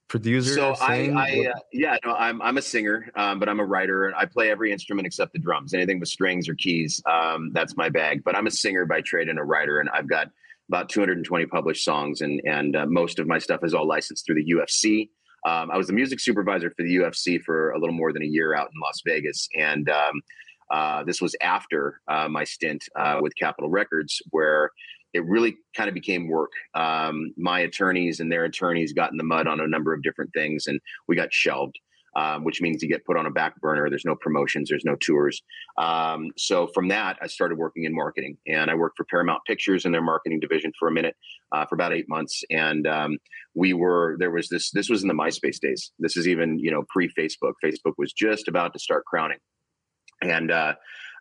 producer? 0.08 0.54
So 0.54 0.76
I, 0.82 1.10
I 1.10 1.48
uh, 1.50 1.60
yeah, 1.72 1.98
no, 2.04 2.14
I'm 2.14 2.42
I'm 2.42 2.58
a 2.58 2.62
singer, 2.62 3.12
um, 3.16 3.40
but 3.40 3.48
I'm 3.48 3.60
a 3.60 3.66
writer. 3.66 4.14
I 4.16 4.26
play 4.26 4.50
every 4.50 4.72
instrument 4.72 5.06
except 5.06 5.34
the 5.34 5.40
drums. 5.40 5.74
Anything 5.74 6.00
with 6.00 6.10
strings 6.10 6.50
or 6.50 6.56
keys, 6.56 7.02
um, 7.06 7.52
that's 7.54 7.78
my 7.78 7.90
bag. 7.90 8.24
But 8.24 8.36
I'm 8.36 8.48
a 8.48 8.52
singer 8.52 8.86
by 8.86 9.02
trade 9.02 9.30
and 9.30 9.40
a 9.40 9.44
writer, 9.44 9.80
and 9.80 9.90
I've 9.90 10.10
got 10.10 10.30
about 10.70 10.90
220 10.90 11.46
published 11.46 11.84
songs, 11.84 12.22
and 12.22 12.42
and 12.46 12.76
uh, 12.76 12.86
most 12.86 13.20
of 13.20 13.28
my 13.28 13.38
stuff 13.38 13.64
is 13.64 13.74
all 13.74 13.88
licensed 13.88 14.26
through 14.26 14.36
the 14.36 14.52
UFC. 14.52 15.10
Um, 15.46 15.72
I 15.72 15.78
was 15.78 15.88
the 15.88 15.94
music 15.94 16.20
supervisor 16.20 16.70
for 16.70 16.84
the 16.84 16.96
UFC 16.96 17.42
for 17.42 17.72
a 17.72 17.80
little 17.80 17.96
more 17.96 18.14
than 18.14 18.24
a 18.24 18.28
year 18.28 18.56
out 18.56 18.68
in 18.74 18.80
Las 18.82 19.02
Vegas, 19.06 19.48
and 19.58 19.90
um, 19.90 20.22
uh, 20.72 21.04
this 21.04 21.22
was 21.22 21.36
after 21.42 22.02
uh, 22.08 22.28
my 22.30 22.44
stint 22.44 22.84
uh, 22.96 23.20
with 23.22 23.36
Capitol 23.36 23.70
Records, 23.70 24.22
where 24.32 24.72
it 25.14 25.24
really 25.26 25.56
kind 25.76 25.88
of 25.88 25.94
became 25.94 26.28
work. 26.28 26.52
Um, 26.74 27.34
my 27.38 27.60
attorneys 27.60 28.20
and 28.20 28.32
their 28.32 28.46
attorneys 28.46 28.94
got 28.94 29.12
in 29.12 29.18
the 29.18 29.24
mud 29.24 29.48
on 29.48 29.60
a 29.60 29.68
number 29.68 29.94
of 29.94 30.02
different 30.02 30.32
things, 30.34 30.66
and 30.68 30.80
we 31.08 31.16
got 31.16 31.32
shelved. 31.32 31.78
Um, 32.16 32.44
which 32.44 32.62
means 32.62 32.84
you 32.84 32.90
get 32.90 33.06
put 33.06 33.18
on 33.18 33.26
a 33.26 33.32
back 33.32 33.60
burner. 33.60 33.90
There's 33.90 34.06
no 34.06 34.16
promotions, 34.16 34.70
there's 34.70 34.86
no 34.86 34.96
tours. 34.96 35.42
Um, 35.80 36.30
so 36.38 36.68
from 36.68 36.90
that, 36.90 37.18
I 37.22 37.28
started 37.28 37.58
working 37.58 37.86
in 37.86 37.96
marketing, 37.96 38.38
and 38.48 38.70
I 38.70 38.76
worked 38.76 38.98
for 38.98 39.06
Paramount 39.06 39.42
Pictures 39.48 39.86
in 39.86 39.92
their 39.92 40.02
marketing 40.02 40.40
division 40.40 40.72
for 40.78 40.88
a 40.88 40.92
minute, 40.92 41.16
uh, 41.52 41.66
for 41.66 41.76
about 41.76 41.92
eight 41.92 42.08
months. 42.08 42.44
And 42.52 42.86
um, 42.86 43.18
we 43.56 43.74
were 43.74 44.16
there 44.20 44.32
was 44.32 44.48
this. 44.50 44.72
This 44.72 44.90
was 44.90 45.02
in 45.02 45.08
the 45.08 45.14
MySpace 45.14 45.60
days. 45.60 45.92
This 46.00 46.18
is 46.18 46.28
even 46.28 46.60
you 46.60 46.72
know 46.72 46.84
pre 46.90 47.10
Facebook. 47.18 47.54
Facebook 47.64 47.94
was 47.98 48.14
just 48.14 48.48
about 48.48 48.74
to 48.74 48.80
start 48.80 49.06
crowning, 49.06 49.40
and 50.22 50.52
uh, 50.52 50.74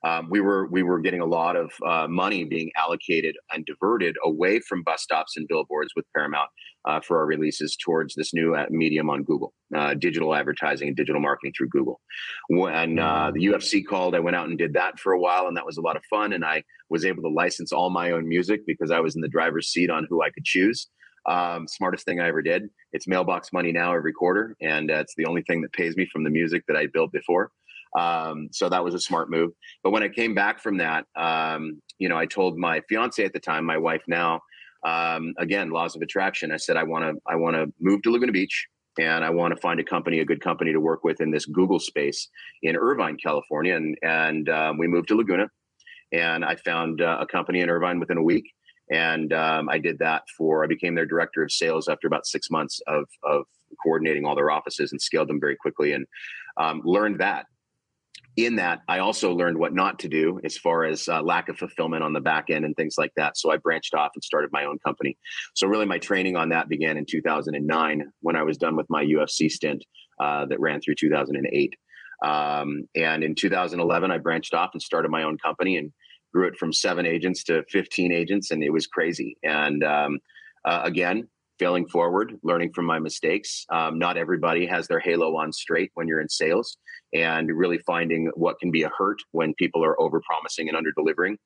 um, 0.04 0.28
we 0.30 0.40
were 0.40 0.66
we 0.66 0.82
were 0.82 1.00
getting 1.00 1.20
a 1.20 1.26
lot 1.26 1.56
of 1.56 1.70
uh, 1.86 2.06
money 2.08 2.44
being 2.44 2.70
allocated 2.76 3.36
and 3.52 3.64
diverted 3.66 4.16
away 4.24 4.60
from 4.60 4.82
bus 4.82 5.02
stops 5.02 5.36
and 5.36 5.46
billboards 5.48 5.92
with 5.94 6.04
Paramount 6.14 6.48
uh, 6.84 7.00
for 7.00 7.18
our 7.18 7.26
releases 7.26 7.76
towards 7.76 8.14
this 8.14 8.34
new 8.34 8.54
uh, 8.54 8.66
medium 8.70 9.08
on 9.10 9.22
Google, 9.22 9.54
uh, 9.74 9.94
digital 9.94 10.34
advertising 10.34 10.88
and 10.88 10.96
digital 10.96 11.20
marketing 11.20 11.52
through 11.56 11.68
Google. 11.68 12.00
When 12.48 12.98
uh, 12.98 13.30
the 13.32 13.46
UFC 13.46 13.84
called, 13.84 14.14
I 14.14 14.20
went 14.20 14.36
out 14.36 14.48
and 14.48 14.58
did 14.58 14.74
that 14.74 14.98
for 14.98 15.12
a 15.12 15.20
while, 15.20 15.46
and 15.46 15.56
that 15.56 15.66
was 15.66 15.76
a 15.76 15.82
lot 15.82 15.96
of 15.96 16.02
fun. 16.10 16.32
And 16.32 16.44
I 16.44 16.64
was 16.90 17.04
able 17.04 17.22
to 17.22 17.28
license 17.28 17.72
all 17.72 17.90
my 17.90 18.10
own 18.10 18.28
music 18.28 18.66
because 18.66 18.90
I 18.90 19.00
was 19.00 19.14
in 19.14 19.22
the 19.22 19.28
driver's 19.28 19.68
seat 19.68 19.90
on 19.90 20.06
who 20.08 20.22
I 20.22 20.30
could 20.30 20.44
choose. 20.44 20.88
Um, 21.24 21.68
smartest 21.68 22.04
thing 22.04 22.20
I 22.20 22.26
ever 22.26 22.42
did. 22.42 22.68
It's 22.92 23.06
mailbox 23.06 23.52
money 23.52 23.70
now 23.70 23.94
every 23.94 24.12
quarter, 24.12 24.56
and 24.60 24.90
uh, 24.90 24.96
it's 24.96 25.14
the 25.16 25.26
only 25.26 25.42
thing 25.42 25.62
that 25.62 25.72
pays 25.72 25.96
me 25.96 26.08
from 26.12 26.24
the 26.24 26.30
music 26.30 26.64
that 26.66 26.76
I 26.76 26.86
built 26.92 27.12
before. 27.12 27.52
Um, 27.98 28.48
so 28.52 28.68
that 28.68 28.82
was 28.82 28.94
a 28.94 29.00
smart 29.00 29.30
move. 29.30 29.52
But 29.82 29.90
when 29.90 30.02
I 30.02 30.08
came 30.08 30.34
back 30.34 30.60
from 30.60 30.78
that, 30.78 31.04
um, 31.16 31.80
you 31.98 32.08
know, 32.08 32.16
I 32.16 32.26
told 32.26 32.56
my 32.56 32.80
fiance 32.88 33.22
at 33.22 33.32
the 33.32 33.40
time, 33.40 33.64
my 33.64 33.76
wife 33.76 34.02
now, 34.06 34.40
um, 34.84 35.34
again, 35.38 35.70
laws 35.70 35.94
of 35.94 36.02
attraction. 36.02 36.52
I 36.52 36.56
said, 36.56 36.76
I 36.76 36.82
want 36.82 37.04
to, 37.04 37.20
I 37.26 37.36
want 37.36 37.56
to 37.56 37.72
move 37.80 38.02
to 38.02 38.10
Laguna 38.10 38.32
Beach 38.32 38.66
and 38.98 39.24
I 39.24 39.30
want 39.30 39.54
to 39.54 39.60
find 39.60 39.78
a 39.80 39.84
company, 39.84 40.20
a 40.20 40.24
good 40.24 40.40
company 40.40 40.72
to 40.72 40.80
work 40.80 41.04
with 41.04 41.20
in 41.20 41.30
this 41.30 41.46
Google 41.46 41.78
space 41.78 42.28
in 42.62 42.76
Irvine, 42.76 43.16
California. 43.22 43.76
And, 43.76 43.96
and 44.02 44.48
um, 44.48 44.78
we 44.78 44.88
moved 44.88 45.08
to 45.08 45.16
Laguna 45.16 45.48
and 46.12 46.44
I 46.44 46.56
found 46.56 47.00
uh, 47.00 47.18
a 47.20 47.26
company 47.26 47.60
in 47.60 47.70
Irvine 47.70 48.00
within 48.00 48.18
a 48.18 48.22
week. 48.22 48.50
And 48.90 49.32
um, 49.32 49.68
I 49.68 49.78
did 49.78 49.98
that 50.00 50.24
for, 50.36 50.64
I 50.64 50.66
became 50.66 50.94
their 50.94 51.06
director 51.06 51.42
of 51.42 51.52
sales 51.52 51.88
after 51.88 52.06
about 52.06 52.26
six 52.26 52.50
months 52.50 52.80
of, 52.86 53.04
of 53.22 53.44
coordinating 53.82 54.26
all 54.26 54.34
their 54.34 54.50
offices 54.50 54.92
and 54.92 55.00
scaled 55.00 55.28
them 55.28 55.40
very 55.40 55.56
quickly 55.56 55.92
and 55.92 56.06
um, 56.58 56.82
learned 56.84 57.20
that 57.20 57.46
in 58.36 58.56
that, 58.56 58.80
I 58.88 58.98
also 59.00 59.32
learned 59.32 59.58
what 59.58 59.74
not 59.74 59.98
to 60.00 60.08
do 60.08 60.40
as 60.44 60.56
far 60.56 60.84
as 60.84 61.08
uh, 61.08 61.22
lack 61.22 61.48
of 61.48 61.58
fulfillment 61.58 62.02
on 62.02 62.12
the 62.12 62.20
back 62.20 62.48
end 62.48 62.64
and 62.64 62.74
things 62.74 62.94
like 62.96 63.12
that. 63.16 63.36
So 63.36 63.50
I 63.50 63.58
branched 63.58 63.94
off 63.94 64.12
and 64.14 64.24
started 64.24 64.50
my 64.52 64.64
own 64.64 64.78
company. 64.78 65.18
So 65.54 65.66
really, 65.66 65.84
my 65.84 65.98
training 65.98 66.36
on 66.36 66.48
that 66.50 66.68
began 66.68 66.96
in 66.96 67.04
2009 67.04 68.12
when 68.20 68.36
I 68.36 68.42
was 68.42 68.56
done 68.56 68.76
with 68.76 68.88
my 68.88 69.04
UFC 69.04 69.50
stint 69.50 69.84
uh, 70.20 70.46
that 70.46 70.60
ran 70.60 70.80
through 70.80 70.94
2008. 70.94 71.74
Um, 72.24 72.88
and 72.94 73.24
in 73.24 73.34
2011, 73.34 74.10
I 74.10 74.18
branched 74.18 74.54
off 74.54 74.70
and 74.72 74.82
started 74.82 75.10
my 75.10 75.24
own 75.24 75.36
company 75.38 75.76
and 75.76 75.92
grew 76.32 76.46
it 76.46 76.56
from 76.56 76.72
seven 76.72 77.04
agents 77.04 77.44
to 77.44 77.64
15 77.68 78.12
agents, 78.12 78.50
and 78.50 78.62
it 78.62 78.70
was 78.70 78.86
crazy. 78.86 79.36
And 79.42 79.84
um, 79.84 80.18
uh, 80.64 80.80
again, 80.84 81.28
failing 81.62 81.86
forward, 81.86 82.34
learning 82.42 82.72
from 82.74 82.84
my 82.84 82.98
mistakes. 82.98 83.64
Um, 83.72 83.96
not 83.96 84.16
everybody 84.16 84.66
has 84.66 84.88
their 84.88 84.98
halo 84.98 85.36
on 85.36 85.52
straight 85.52 85.92
when 85.94 86.08
you're 86.08 86.20
in 86.20 86.28
sales, 86.28 86.76
and 87.14 87.48
really 87.56 87.78
finding 87.86 88.30
what 88.34 88.58
can 88.58 88.72
be 88.72 88.82
a 88.82 88.90
hurt 88.98 89.18
when 89.30 89.54
people 89.54 89.84
are 89.84 90.00
over 90.00 90.20
promising 90.28 90.66
and 90.66 90.76
under 90.76 90.90
delivering. 90.96 91.38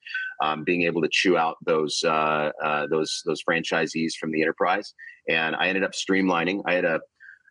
Um, 0.42 0.64
being 0.64 0.82
able 0.82 1.02
to 1.02 1.08
chew 1.12 1.37
out 1.37 1.56
those 1.66 2.02
uh, 2.02 2.50
uh, 2.64 2.87
those 2.90 3.20
those 3.26 3.42
franchisees 3.46 4.12
from 4.18 4.32
the 4.32 4.40
enterprise, 4.40 4.94
and 5.28 5.54
I 5.54 5.68
ended 5.68 5.85
up 5.85 5.92
streamlining. 5.92 6.62
I 6.66 6.73
had 6.73 6.87
a 6.87 7.00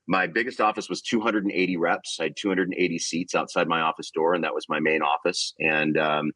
my 0.08 0.26
biggest 0.26 0.60
office 0.60 0.90
was 0.90 1.04
280 1.04 1.78
reps. 1.78 2.18
I 2.20 2.24
had 2.24 2.36
280 2.36 2.98
seats 2.98 3.36
outside 3.36 3.68
my 3.68 3.82
office 3.82 4.10
door, 4.10 4.34
and 4.34 4.44
that 4.44 4.56
was 4.56 4.66
my 4.70 4.80
main 4.80 5.04
office. 5.04 5.54
And 5.60 5.98
um, 6.00 6.32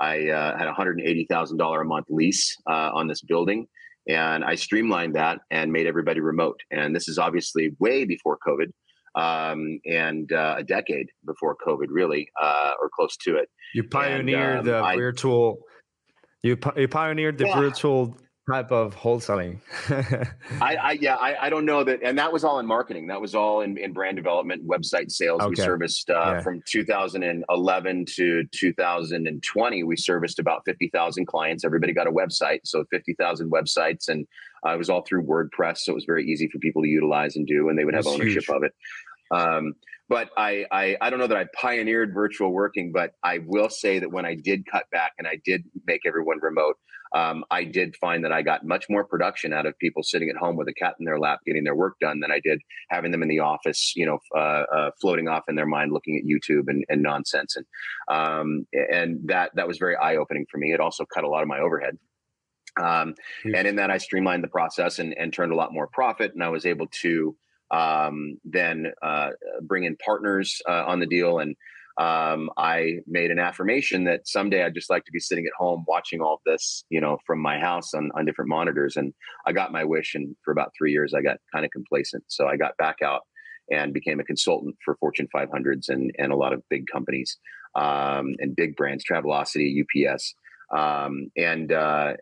I 0.00 0.28
uh, 0.28 0.58
had 0.58 0.68
a 0.68 0.72
$180,000 0.72 1.80
a 1.80 1.84
month 1.84 2.06
lease 2.10 2.56
uh, 2.66 2.90
on 2.94 3.06
this 3.06 3.22
building 3.22 3.66
and 4.08 4.44
I 4.44 4.54
streamlined 4.54 5.14
that 5.14 5.40
and 5.50 5.72
made 5.72 5.86
everybody 5.86 6.20
remote. 6.20 6.60
And 6.70 6.94
this 6.94 7.08
is 7.08 7.18
obviously 7.18 7.70
way 7.78 8.04
before 8.04 8.38
COVID 8.46 8.70
um, 9.14 9.78
and 9.86 10.32
uh, 10.32 10.56
a 10.58 10.64
decade 10.64 11.06
before 11.24 11.56
COVID, 11.66 11.86
really, 11.88 12.28
uh, 12.40 12.72
or 12.80 12.90
close 12.94 13.16
to 13.18 13.36
it. 13.36 13.48
You 13.74 13.84
pioneered 13.84 14.58
and, 14.58 14.58
um, 14.60 14.66
the 14.66 14.78
I, 14.78 14.96
virtual. 14.96 15.58
You, 16.42 16.58
you 16.76 16.88
pioneered 16.88 17.38
the 17.38 17.46
yeah. 17.46 17.58
virtual 17.58 18.16
type 18.50 18.70
of 18.70 18.94
wholesaling. 18.94 19.60
I, 20.60 20.76
I, 20.76 20.92
yeah, 20.92 21.14
I, 21.14 21.46
I 21.46 21.50
don't 21.50 21.64
know 21.64 21.82
that, 21.84 22.00
and 22.02 22.18
that 22.18 22.32
was 22.32 22.44
all 22.44 22.58
in 22.58 22.66
marketing. 22.66 23.06
That 23.06 23.20
was 23.20 23.34
all 23.34 23.62
in, 23.62 23.78
in 23.78 23.92
brand 23.92 24.16
development, 24.16 24.66
website 24.66 25.10
sales. 25.10 25.40
Okay. 25.40 25.48
We 25.50 25.56
serviced 25.56 26.10
uh, 26.10 26.34
yeah. 26.34 26.40
from 26.40 26.62
2011 26.66 28.04
to 28.16 28.44
2020. 28.52 29.82
We 29.84 29.96
serviced 29.96 30.38
about 30.38 30.62
50,000 30.66 31.26
clients. 31.26 31.64
Everybody 31.64 31.92
got 31.92 32.06
a 32.06 32.12
website, 32.12 32.60
so 32.64 32.84
50,000 32.90 33.50
websites, 33.50 34.08
and 34.08 34.26
uh, 34.66 34.74
it 34.74 34.78
was 34.78 34.90
all 34.90 35.02
through 35.02 35.24
WordPress, 35.24 35.78
so 35.78 35.92
it 35.92 35.94
was 35.94 36.04
very 36.04 36.26
easy 36.26 36.48
for 36.48 36.58
people 36.58 36.82
to 36.82 36.88
utilize 36.88 37.36
and 37.36 37.46
do, 37.46 37.68
and 37.68 37.78
they 37.78 37.84
would 37.84 37.94
have 37.94 38.06
ownership 38.06 38.44
huge. 38.44 38.56
of 38.56 38.62
it. 38.62 38.72
Um, 39.30 39.74
but 40.08 40.28
I, 40.36 40.66
I, 40.70 40.96
I 41.00 41.10
don't 41.10 41.18
know 41.18 41.26
that 41.26 41.36
I 41.36 41.46
pioneered 41.58 42.12
virtual 42.12 42.50
working, 42.50 42.92
but 42.92 43.12
I 43.22 43.38
will 43.38 43.70
say 43.70 44.00
that 44.00 44.12
when 44.12 44.26
I 44.26 44.34
did 44.34 44.66
cut 44.70 44.84
back 44.90 45.12
and 45.18 45.26
I 45.26 45.40
did 45.44 45.64
make 45.86 46.02
everyone 46.06 46.38
remote, 46.42 46.76
um, 47.14 47.44
I 47.50 47.64
did 47.64 47.96
find 47.96 48.24
that 48.24 48.32
I 48.32 48.42
got 48.42 48.66
much 48.66 48.86
more 48.90 49.04
production 49.04 49.52
out 49.52 49.66
of 49.66 49.78
people 49.78 50.02
sitting 50.02 50.28
at 50.28 50.36
home 50.36 50.56
with 50.56 50.68
a 50.68 50.74
cat 50.74 50.96
in 50.98 51.04
their 51.04 51.18
lap 51.18 51.40
getting 51.46 51.64
their 51.64 51.76
work 51.76 51.94
done 52.00 52.20
than 52.20 52.32
I 52.32 52.40
did 52.40 52.60
having 52.90 53.12
them 53.12 53.22
in 53.22 53.28
the 53.28 53.38
office, 53.38 53.92
you 53.94 54.04
know, 54.04 54.18
uh, 54.36 54.64
uh, 54.74 54.90
floating 55.00 55.28
off 55.28 55.44
in 55.48 55.54
their 55.54 55.66
mind 55.66 55.92
looking 55.92 56.16
at 56.16 56.24
YouTube 56.24 56.68
and, 56.68 56.84
and 56.88 57.02
nonsense. 57.02 57.56
And 57.56 57.66
um, 58.08 58.66
and 58.92 59.20
that 59.28 59.52
that 59.54 59.68
was 59.68 59.78
very 59.78 59.96
eye 59.96 60.16
opening 60.16 60.46
for 60.50 60.58
me. 60.58 60.72
It 60.72 60.80
also 60.80 61.04
cut 61.04 61.24
a 61.24 61.28
lot 61.28 61.42
of 61.42 61.48
my 61.48 61.60
overhead. 61.60 61.96
Um, 62.80 63.14
and 63.44 63.68
in 63.68 63.76
that, 63.76 63.92
I 63.92 63.98
streamlined 63.98 64.42
the 64.42 64.48
process 64.48 64.98
and, 64.98 65.14
and 65.16 65.32
turned 65.32 65.52
a 65.52 65.56
lot 65.56 65.72
more 65.72 65.86
profit, 65.86 66.34
and 66.34 66.42
I 66.42 66.48
was 66.48 66.66
able 66.66 66.88
to 67.02 67.36
um, 67.70 68.38
then 68.44 68.92
uh, 69.00 69.30
bring 69.62 69.84
in 69.84 69.96
partners 70.04 70.60
uh, 70.68 70.84
on 70.86 70.98
the 70.98 71.06
deal 71.06 71.38
and 71.38 71.56
um, 71.96 72.50
I 72.56 72.94
made 73.06 73.30
an 73.30 73.38
affirmation 73.38 74.04
that 74.04 74.26
someday 74.26 74.64
I'd 74.64 74.74
just 74.74 74.90
like 74.90 75.04
to 75.04 75.12
be 75.12 75.20
sitting 75.20 75.46
at 75.46 75.52
home 75.56 75.84
watching 75.86 76.20
all 76.20 76.40
this, 76.44 76.84
you 76.90 77.00
know, 77.00 77.18
from 77.26 77.40
my 77.40 77.58
house 77.58 77.94
on, 77.94 78.10
on 78.16 78.24
different 78.24 78.48
monitors. 78.48 78.96
And 78.96 79.14
I 79.46 79.52
got 79.52 79.72
my 79.72 79.84
wish. 79.84 80.14
And 80.14 80.34
for 80.44 80.50
about 80.50 80.72
three 80.76 80.92
years, 80.92 81.14
I 81.14 81.22
got 81.22 81.36
kind 81.52 81.64
of 81.64 81.70
complacent. 81.70 82.24
So 82.28 82.48
I 82.48 82.56
got 82.56 82.76
back 82.78 82.96
out 83.02 83.22
and 83.70 83.94
became 83.94 84.18
a 84.18 84.24
consultant 84.24 84.76
for 84.84 84.96
Fortune 84.96 85.28
500s 85.34 85.88
and, 85.88 86.12
and 86.18 86.32
a 86.32 86.36
lot 86.36 86.52
of 86.52 86.62
big 86.68 86.84
companies 86.92 87.38
um, 87.76 88.34
and 88.38 88.56
big 88.56 88.76
brands, 88.76 89.04
Travelocity, 89.04 89.82
UPS, 89.82 90.34
um, 90.76 91.30
and 91.36 91.72
uh, 91.72 92.14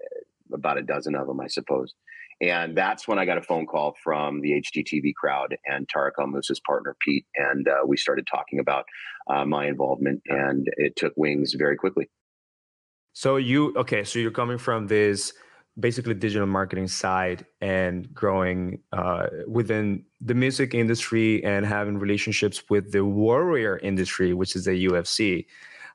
about 0.52 0.79
a 0.79 0.83
dozen 0.83 1.14
of 1.14 1.26
them, 1.26 1.41
I 1.41 1.49
suppose. 1.49 1.95
And 2.43 2.77
that's 2.77 3.07
when 3.07 3.21
I 3.21 3.25
got 3.25 3.39
a 3.39 3.43
phone 3.43 3.67
call 3.67 3.95
from 4.03 4.41
the 4.41 4.61
HGTV 4.61 5.15
crowd 5.15 5.57
and 5.65 5.87
Tarek 5.89 6.13
El 6.19 6.27
Moussa's 6.27 6.61
partner, 6.67 6.97
Pete. 7.01 7.25
And 7.37 7.69
uh, 7.69 7.87
we 7.87 7.97
started 7.97 8.27
talking 8.27 8.59
about 8.59 8.85
uh, 9.29 9.45
my 9.45 9.69
involvement, 9.69 10.21
and 10.27 10.67
it 10.77 10.97
took 10.97 11.13
wings 11.17 11.55
very 11.55 11.77
quickly. 11.77 12.11
So, 13.13 13.37
you, 13.37 13.73
okay, 13.77 14.03
so 14.03 14.19
you're 14.19 14.33
coming 14.33 14.59
from 14.59 14.89
this 14.89 15.33
basically 15.79 16.15
digital 16.15 16.47
marketing 16.49 16.89
side 16.89 17.47
and 17.61 18.13
growing 18.13 18.81
uh, 18.93 19.27
within 19.47 20.05
the 20.21 20.35
music 20.35 20.75
industry 20.75 21.45
and 21.45 21.65
having 21.65 21.97
relationships 21.97 22.65
with 22.69 22.91
the 22.91 23.05
warrior 23.05 23.79
industry, 23.79 24.35
which 24.35 24.57
is 24.57 24.65
the 24.65 24.87
UFC. 24.87 25.47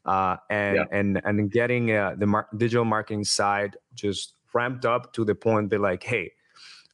Uh, 0.06 0.38
and, 0.50 0.78
yeah. 0.78 0.84
and 0.92 1.22
and 1.26 1.52
getting 1.52 1.92
uh, 1.92 2.16
the 2.18 2.26
mar- 2.26 2.48
digital 2.56 2.86
marketing 2.86 3.26
side 3.26 3.76
just 3.94 4.36
ramped 4.54 4.86
up 4.86 5.12
to 5.12 5.26
the 5.26 5.36
point 5.36 5.70
that 5.70 5.82
like 5.82 6.02
hey 6.02 6.32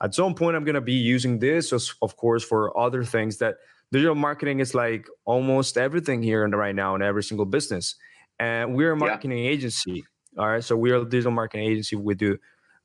at 0.04 0.14
some 0.14 0.36
point 0.36 0.56
i'm 0.56 0.64
going 0.64 0.76
to 0.76 0.82
be 0.82 0.94
using 0.94 1.40
this 1.40 1.74
of 1.74 2.18
course 2.18 2.44
for 2.44 2.78
other 2.78 3.04
things 3.04 3.38
that 3.38 3.56
digital 3.92 4.16
marketing 4.16 4.60
is 4.60 4.76
like 4.76 5.08
almost 5.26 5.78
everything 5.78 6.22
here 6.22 6.44
and 6.44 6.56
right 6.56 6.76
now 6.76 6.96
in 6.96 7.04
every 7.04 7.22
single 7.22 7.46
business. 7.46 7.94
And 8.40 8.76
we're 8.76 8.94
a 8.94 8.98
marketing 8.98 9.38
yeah. 9.38 9.52
agency 9.52 10.04
all 10.38 10.48
right? 10.48 10.64
So 10.64 10.76
we're 10.76 10.98
a 10.98 11.06
digital 11.06 11.32
marketing 11.32 11.68
agency. 11.68 11.96
We 11.96 12.16
do 12.16 12.38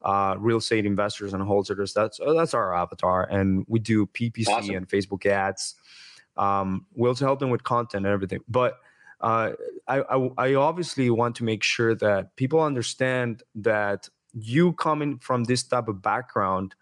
uh, 0.02 0.36
real 0.38 0.58
estate 0.58 0.86
investors 0.86 1.34
and 1.34 1.42
wholesalers. 1.42 1.92
That's 1.92 2.20
uh, 2.20 2.32
that's 2.32 2.54
our 2.54 2.74
avatar. 2.74 3.24
And 3.24 3.64
we 3.68 3.78
do 3.78 4.06
ppc 4.06 4.48
awesome. 4.48 4.76
and 4.76 4.88
facebook 4.88 5.26
ads 5.26 5.74
um, 6.36 6.86
we 6.94 7.08
also 7.08 7.24
help 7.24 7.40
them 7.40 7.50
with 7.50 7.64
content 7.64 8.06
and 8.06 8.14
everything. 8.14 8.40
But 8.48 8.78
uh, 9.20 9.52
I, 9.88 10.00
I, 10.02 10.30
I 10.38 10.54
obviously 10.54 11.10
want 11.10 11.34
to 11.36 11.44
make 11.44 11.64
sure 11.64 11.96
that 11.96 12.36
people 12.36 12.60
understand 12.60 13.42
that 13.56 14.08
you 14.32 14.72
coming 14.74 15.18
from 15.18 15.42
this 15.44 15.64
type 15.64 15.88
of 15.88 16.00
background, 16.00 16.76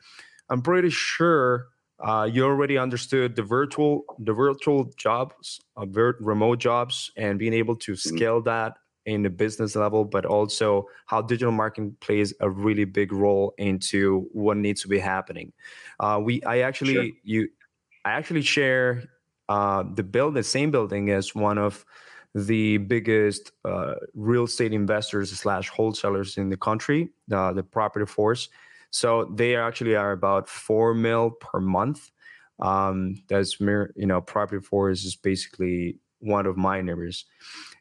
I'm 0.49 0.63
pretty 0.63 0.91
sure 0.91 1.69
uh, 1.99 2.29
you 2.31 2.45
already 2.45 2.77
understood 2.79 3.37
the 3.37 3.43
virtual 3.43 4.05
the 4.19 4.33
virtual 4.33 4.93
jobs, 4.97 5.61
uh, 5.77 5.87
vir- 5.87 6.19
remote 6.21 6.59
jobs, 6.59 7.11
and 7.17 7.39
being 7.39 7.55
able 7.55 7.77
to 7.77 7.93
mm-hmm. 7.93 8.17
scale 8.17 8.43
that 8.43 8.75
in 9.07 9.23
the 9.23 9.31
business 9.31 9.77
level, 9.77 10.05
but 10.05 10.27
also 10.27 10.89
how 11.07 11.23
digital 11.23 11.53
marketing 11.53 11.97
plays 12.01 12.35
a 12.41 12.51
really 12.51 12.85
big 12.85 13.13
role 13.13 13.55
into 13.57 14.29
what 14.33 14.57
needs 14.57 14.83
to 14.83 14.89
be 14.89 14.99
happening. 14.99 15.53
Uh, 16.01 16.21
we 16.23 16.43
I 16.43 16.59
actually 16.59 16.95
sure. 16.95 17.11
you 17.23 17.49
I 18.05 18.13
actually 18.13 18.43
share 18.43 19.05
uh, 19.49 19.85
the 19.95 20.03
build 20.03 20.35
the 20.35 20.43
same 20.43 20.71
building 20.71 21.11
as 21.11 21.35
one 21.35 21.57
of 21.57 21.85
the 22.35 22.77
biggest 22.77 23.53
uh, 23.65 23.95
real 24.15 24.45
estate 24.45 24.75
investors 24.75 25.31
slash 25.31 25.71
wholesalers 25.71 26.37
in 26.37 26.51
the 26.51 26.57
country, 26.57 27.09
uh, 27.33 27.53
the 27.53 27.63
property 27.63 28.05
force. 28.05 28.51
So 28.97 29.31
they 29.35 29.57
actually 29.57 29.95
are 29.95 30.13
about 30.13 30.49
four 30.49 30.95
mil 30.95 31.33
per 31.33 31.61
month. 31.61 32.11
Um, 32.61 33.17
that's 33.29 33.61
you 33.61 33.93
know, 33.97 34.23
property 34.23 34.65
force 34.65 35.05
is 35.05 35.17
basically 35.17 35.99
one 36.21 36.47
of 36.47 36.57
my 36.57 36.81
neighbors. 36.81 37.27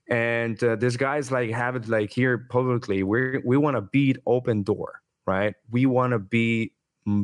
And 0.10 0.62
uh, 0.62 0.76
this 0.76 0.98
guy's 0.98 1.32
like 1.32 1.52
have 1.52 1.78
it 1.78 1.88
like 1.88 2.12
here 2.12 2.38
publicly. 2.50 3.04
We 3.04 3.40
we 3.46 3.56
want 3.56 3.78
to 3.78 3.82
beat 3.82 4.18
Opendoor, 4.28 4.88
right? 5.26 5.56
We 5.72 5.86
want 5.86 6.12
to 6.12 6.20
be 6.20 6.74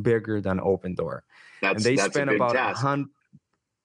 bigger 0.02 0.40
than 0.40 0.60
Opendoor. 0.60 1.22
That's, 1.62 1.76
and 1.76 1.84
they 1.84 1.98
spend 1.98 2.30
about 2.30 2.56
a 2.56 2.74
hundred 2.74 3.10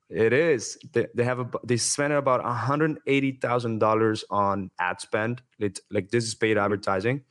it 0.08 0.32
is. 0.32 0.78
They, 0.92 1.08
they 1.16 1.25
have 1.25 1.40
a, 1.40 1.50
they 1.64 1.78
spent 1.78 2.12
about 2.12 2.44
one 2.44 2.54
hundred 2.54 2.98
eighty 3.08 3.32
thousand 3.32 3.80
dollars 3.80 4.25
on 4.30 4.70
ad 4.78 5.00
spend. 5.00 5.42
It's 5.58 5.80
like 5.90 6.12
this 6.12 6.25
is 6.25 6.36
paid 6.36 6.58
advertising 6.58 7.25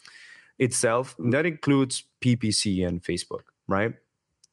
itself. 0.60 1.16
And 1.20 1.34
that 1.34 1.46
includes 1.46 2.04
PPC 2.26 2.88
and 2.88 3.04
Facebook, 3.04 3.44
right? 3.68 3.94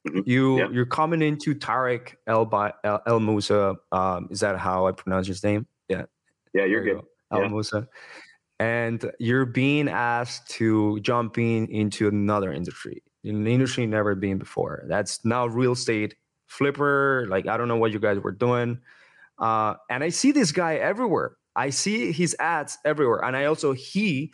Mm-hmm. 0.06 0.20
You 0.26 0.58
yeah. 0.58 0.68
you're 0.70 0.86
coming 0.86 1.22
into 1.22 1.54
Tarek 1.54 2.14
El 2.26 2.48
El, 2.84 3.00
El 3.06 3.20
Moussa. 3.20 3.76
Um, 3.92 4.28
is 4.30 4.40
that 4.40 4.58
how 4.58 4.86
I 4.86 4.92
pronounce 4.92 5.26
his 5.26 5.42
name? 5.42 5.66
Yeah. 5.88 6.04
Yeah, 6.52 6.64
you're 6.64 6.84
good. 6.84 6.96
You 6.96 7.08
El 7.30 7.42
yeah. 7.42 7.48
Moussa. 7.48 7.88
And 8.58 9.10
you're 9.18 9.46
being 9.46 9.88
asked 9.88 10.50
to 10.50 11.00
jump 11.00 11.38
in 11.38 11.66
into 11.68 12.06
another 12.06 12.52
industry, 12.52 13.02
an 13.24 13.46
industry 13.46 13.86
never 13.86 14.14
been 14.14 14.38
before. 14.38 14.84
That's 14.88 15.24
now 15.24 15.46
real 15.46 15.72
estate 15.72 16.14
Flipper. 16.46 17.26
Like 17.28 17.46
I 17.48 17.56
don't 17.56 17.68
know 17.68 17.76
what 17.76 17.92
you 17.92 17.98
guys 17.98 18.18
were 18.18 18.32
doing. 18.32 18.78
Uh, 19.38 19.74
and 19.88 20.04
I 20.04 20.10
see 20.10 20.32
this 20.32 20.52
guy 20.52 20.76
everywhere. 20.76 21.36
I 21.56 21.70
see 21.70 22.12
his 22.12 22.36
ads 22.38 22.78
everywhere, 22.84 23.24
and 23.24 23.36
I 23.36 23.44
also 23.44 23.72
he 23.72 24.32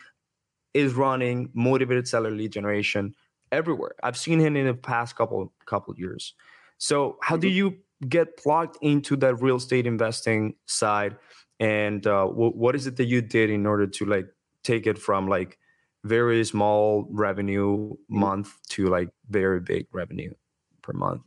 is 0.74 0.94
running 0.94 1.51
motivated 1.55 2.07
seller 2.07 2.31
lead 2.31 2.53
generation 2.53 3.14
everywhere. 3.53 3.95
I've 4.03 4.17
seen 4.17 4.39
him 4.39 4.57
in 4.57 4.67
the 4.67 4.75
past 4.75 5.17
couple 5.17 5.53
couple 5.67 5.95
years. 5.97 6.35
So 6.79 7.17
how 7.23 7.37
do 7.37 7.49
mm-hmm. 7.49 7.57
you 7.57 7.77
get 8.09 8.37
plugged 8.37 8.77
into 8.81 9.17
that 9.17 9.43
real 9.43 9.57
estate 9.57 9.87
investing 9.87 10.55
side? 10.67 11.17
And 11.61 12.07
uh, 12.07 12.27
w- 12.27 12.53
what 12.53 12.75
is 12.75 12.87
it 12.87 12.97
that 12.97 13.07
you 13.07 13.21
did 13.21 13.51
in 13.51 13.67
order 13.67 13.87
to 13.87 14.05
like 14.05 14.27
take 14.63 14.87
it 14.87 14.99
from 14.99 15.29
like 15.29 15.59
very 16.05 16.45
small 16.45 17.09
revenue 17.11 17.91
mm-hmm. 17.91 18.21
month 18.21 18.55
to 18.71 18.87
like 18.87 19.09
very 19.29 19.61
big 19.61 19.87
revenue 19.93 20.33
per 20.83 20.93
month? 20.93 21.23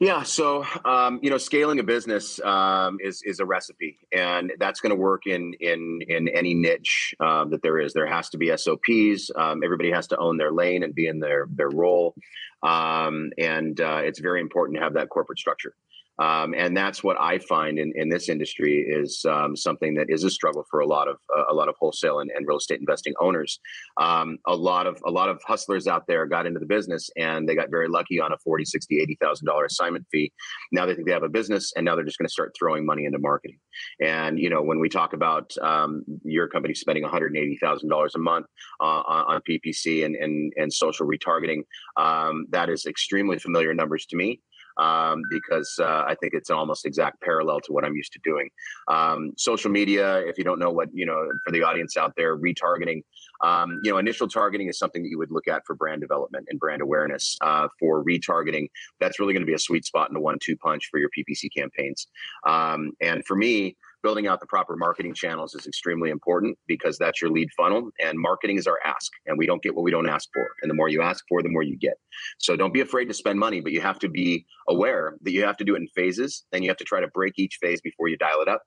Yeah, 0.00 0.22
so 0.22 0.64
um, 0.86 1.20
you 1.22 1.28
know, 1.28 1.36
scaling 1.36 1.78
a 1.78 1.82
business 1.82 2.40
um, 2.40 2.96
is 3.00 3.20
is 3.22 3.38
a 3.38 3.44
recipe, 3.44 3.98
and 4.10 4.50
that's 4.58 4.80
going 4.80 4.90
to 4.90 4.96
work 4.96 5.26
in 5.26 5.52
in 5.60 6.00
in 6.08 6.26
any 6.28 6.54
niche 6.54 7.14
um, 7.20 7.50
that 7.50 7.60
there 7.60 7.78
is. 7.78 7.92
There 7.92 8.06
has 8.06 8.30
to 8.30 8.38
be 8.38 8.50
SOPs. 8.56 9.30
Um, 9.36 9.60
everybody 9.62 9.90
has 9.90 10.06
to 10.06 10.16
own 10.16 10.38
their 10.38 10.52
lane 10.52 10.84
and 10.84 10.94
be 10.94 11.06
in 11.06 11.20
their 11.20 11.46
their 11.50 11.68
role, 11.68 12.14
um, 12.62 13.30
and 13.36 13.78
uh, 13.78 14.00
it's 14.02 14.20
very 14.20 14.40
important 14.40 14.78
to 14.78 14.82
have 14.82 14.94
that 14.94 15.10
corporate 15.10 15.38
structure. 15.38 15.74
Um, 16.20 16.54
and 16.56 16.76
that's 16.76 17.02
what 17.02 17.16
I 17.18 17.38
find 17.38 17.78
in, 17.78 17.92
in 17.96 18.10
this 18.10 18.28
industry 18.28 18.86
is 18.86 19.24
um, 19.24 19.56
something 19.56 19.94
that 19.94 20.06
is 20.10 20.22
a 20.22 20.30
struggle 20.30 20.66
for 20.70 20.80
a 20.80 20.86
lot 20.86 21.08
of 21.08 21.16
uh, 21.36 21.44
a 21.50 21.54
lot 21.54 21.68
of 21.68 21.76
wholesale 21.80 22.20
and, 22.20 22.30
and, 22.30 22.46
real 22.46 22.58
estate 22.58 22.78
investing 22.78 23.14
owners. 23.20 23.58
Um, 23.98 24.38
a 24.46 24.54
lot 24.54 24.86
of 24.86 24.98
a 25.06 25.10
lot 25.10 25.30
of 25.30 25.40
hustlers 25.46 25.86
out 25.86 26.06
there 26.06 26.26
got 26.26 26.46
into 26.46 26.60
the 26.60 26.66
business 26.66 27.08
and 27.16 27.48
they 27.48 27.54
got 27.54 27.70
very 27.70 27.88
lucky 27.88 28.20
on 28.20 28.32
a 28.32 28.38
40, 28.38 28.64
60, 28.66 29.00
80,000 29.00 29.46
dollar 29.46 29.64
assignment 29.64 30.06
fee. 30.12 30.30
Now 30.72 30.84
they 30.84 30.94
think 30.94 31.06
they 31.06 31.12
have 31.12 31.22
a 31.22 31.28
business 31.28 31.72
and 31.74 31.84
now 31.84 31.94
they're 31.94 32.04
just 32.04 32.18
going 32.18 32.28
to 32.28 32.32
start 32.32 32.54
throwing 32.58 32.84
money 32.84 33.06
into 33.06 33.18
marketing. 33.18 33.58
And 34.02 34.38
you 34.38 34.50
know 34.50 34.62
when 34.62 34.78
we 34.78 34.90
talk 34.90 35.14
about 35.14 35.50
um, 35.62 36.04
your 36.24 36.48
company 36.48 36.74
spending 36.74 37.02
180,000 37.02 37.88
dollars 37.88 38.14
a 38.14 38.18
month 38.18 38.46
uh, 38.80 38.84
on 38.84 39.40
PPC 39.48 40.04
and, 40.04 40.16
and 40.16 40.52
and 40.56 40.70
social 40.70 41.06
retargeting, 41.06 41.62
um, 41.96 42.46
that 42.50 42.68
is 42.68 42.84
extremely 42.84 43.38
familiar 43.38 43.72
numbers 43.72 44.04
to 44.06 44.16
me 44.16 44.40
um, 44.80 45.22
because 45.30 45.78
uh, 45.78 46.04
I 46.06 46.16
think 46.20 46.32
it's 46.34 46.50
an 46.50 46.56
almost 46.56 46.86
exact 46.86 47.20
parallel 47.20 47.60
to 47.60 47.72
what 47.72 47.84
I'm 47.84 47.94
used 47.94 48.12
to 48.14 48.20
doing. 48.24 48.48
Um, 48.88 49.32
social 49.36 49.70
media, 49.70 50.18
if 50.26 50.38
you 50.38 50.44
don't 50.44 50.58
know 50.58 50.70
what, 50.70 50.88
you 50.92 51.04
know, 51.04 51.28
for 51.44 51.52
the 51.52 51.62
audience 51.62 51.96
out 51.96 52.14
there, 52.16 52.36
retargeting, 52.36 53.02
um, 53.42 53.80
you 53.84 53.90
know, 53.90 53.98
initial 53.98 54.26
targeting 54.26 54.68
is 54.68 54.78
something 54.78 55.02
that 55.02 55.10
you 55.10 55.18
would 55.18 55.30
look 55.30 55.48
at 55.48 55.62
for 55.66 55.74
brand 55.74 56.00
development 56.00 56.46
and 56.50 56.58
brand 56.58 56.80
awareness. 56.80 57.36
Uh, 57.42 57.68
for 57.78 58.02
retargeting, 58.04 58.68
that's 58.98 59.20
really 59.20 59.34
going 59.34 59.42
to 59.42 59.46
be 59.46 59.54
a 59.54 59.58
sweet 59.58 59.84
spot 59.84 60.10
in 60.10 60.16
a 60.16 60.20
one-two 60.20 60.56
punch 60.56 60.88
for 60.90 60.98
your 60.98 61.10
PPC 61.16 61.48
campaigns. 61.54 62.06
Um, 62.46 62.92
and 63.00 63.24
for 63.26 63.36
me, 63.36 63.76
building 64.02 64.26
out 64.26 64.40
the 64.40 64.46
proper 64.46 64.76
marketing 64.76 65.14
channels 65.14 65.54
is 65.54 65.66
extremely 65.66 66.10
important 66.10 66.58
because 66.66 66.98
that's 66.98 67.20
your 67.20 67.30
lead 67.30 67.48
funnel 67.56 67.90
and 68.02 68.18
marketing 68.18 68.56
is 68.56 68.66
our 68.66 68.78
ask 68.84 69.10
and 69.26 69.36
we 69.38 69.46
don't 69.46 69.62
get 69.62 69.74
what 69.74 69.82
we 69.82 69.90
don't 69.90 70.08
ask 70.08 70.28
for. 70.32 70.48
And 70.62 70.70
the 70.70 70.74
more 70.74 70.88
you 70.88 71.02
ask 71.02 71.24
for 71.28 71.42
the 71.42 71.48
more 71.48 71.62
you 71.62 71.76
get. 71.78 71.94
So 72.38 72.56
don't 72.56 72.74
be 72.74 72.80
afraid 72.80 73.06
to 73.06 73.14
spend 73.14 73.38
money 73.38 73.60
but 73.60 73.72
you 73.72 73.80
have 73.80 73.98
to 74.00 74.08
be 74.08 74.46
aware 74.68 75.16
that 75.22 75.32
you 75.32 75.44
have 75.44 75.56
to 75.58 75.64
do 75.64 75.74
it 75.74 75.78
in 75.78 75.88
phases 75.94 76.44
and 76.52 76.64
you 76.64 76.70
have 76.70 76.78
to 76.78 76.84
try 76.84 77.00
to 77.00 77.08
break 77.08 77.34
each 77.38 77.58
phase 77.60 77.80
before 77.80 78.08
you 78.08 78.16
dial 78.16 78.40
it 78.40 78.48
up 78.48 78.62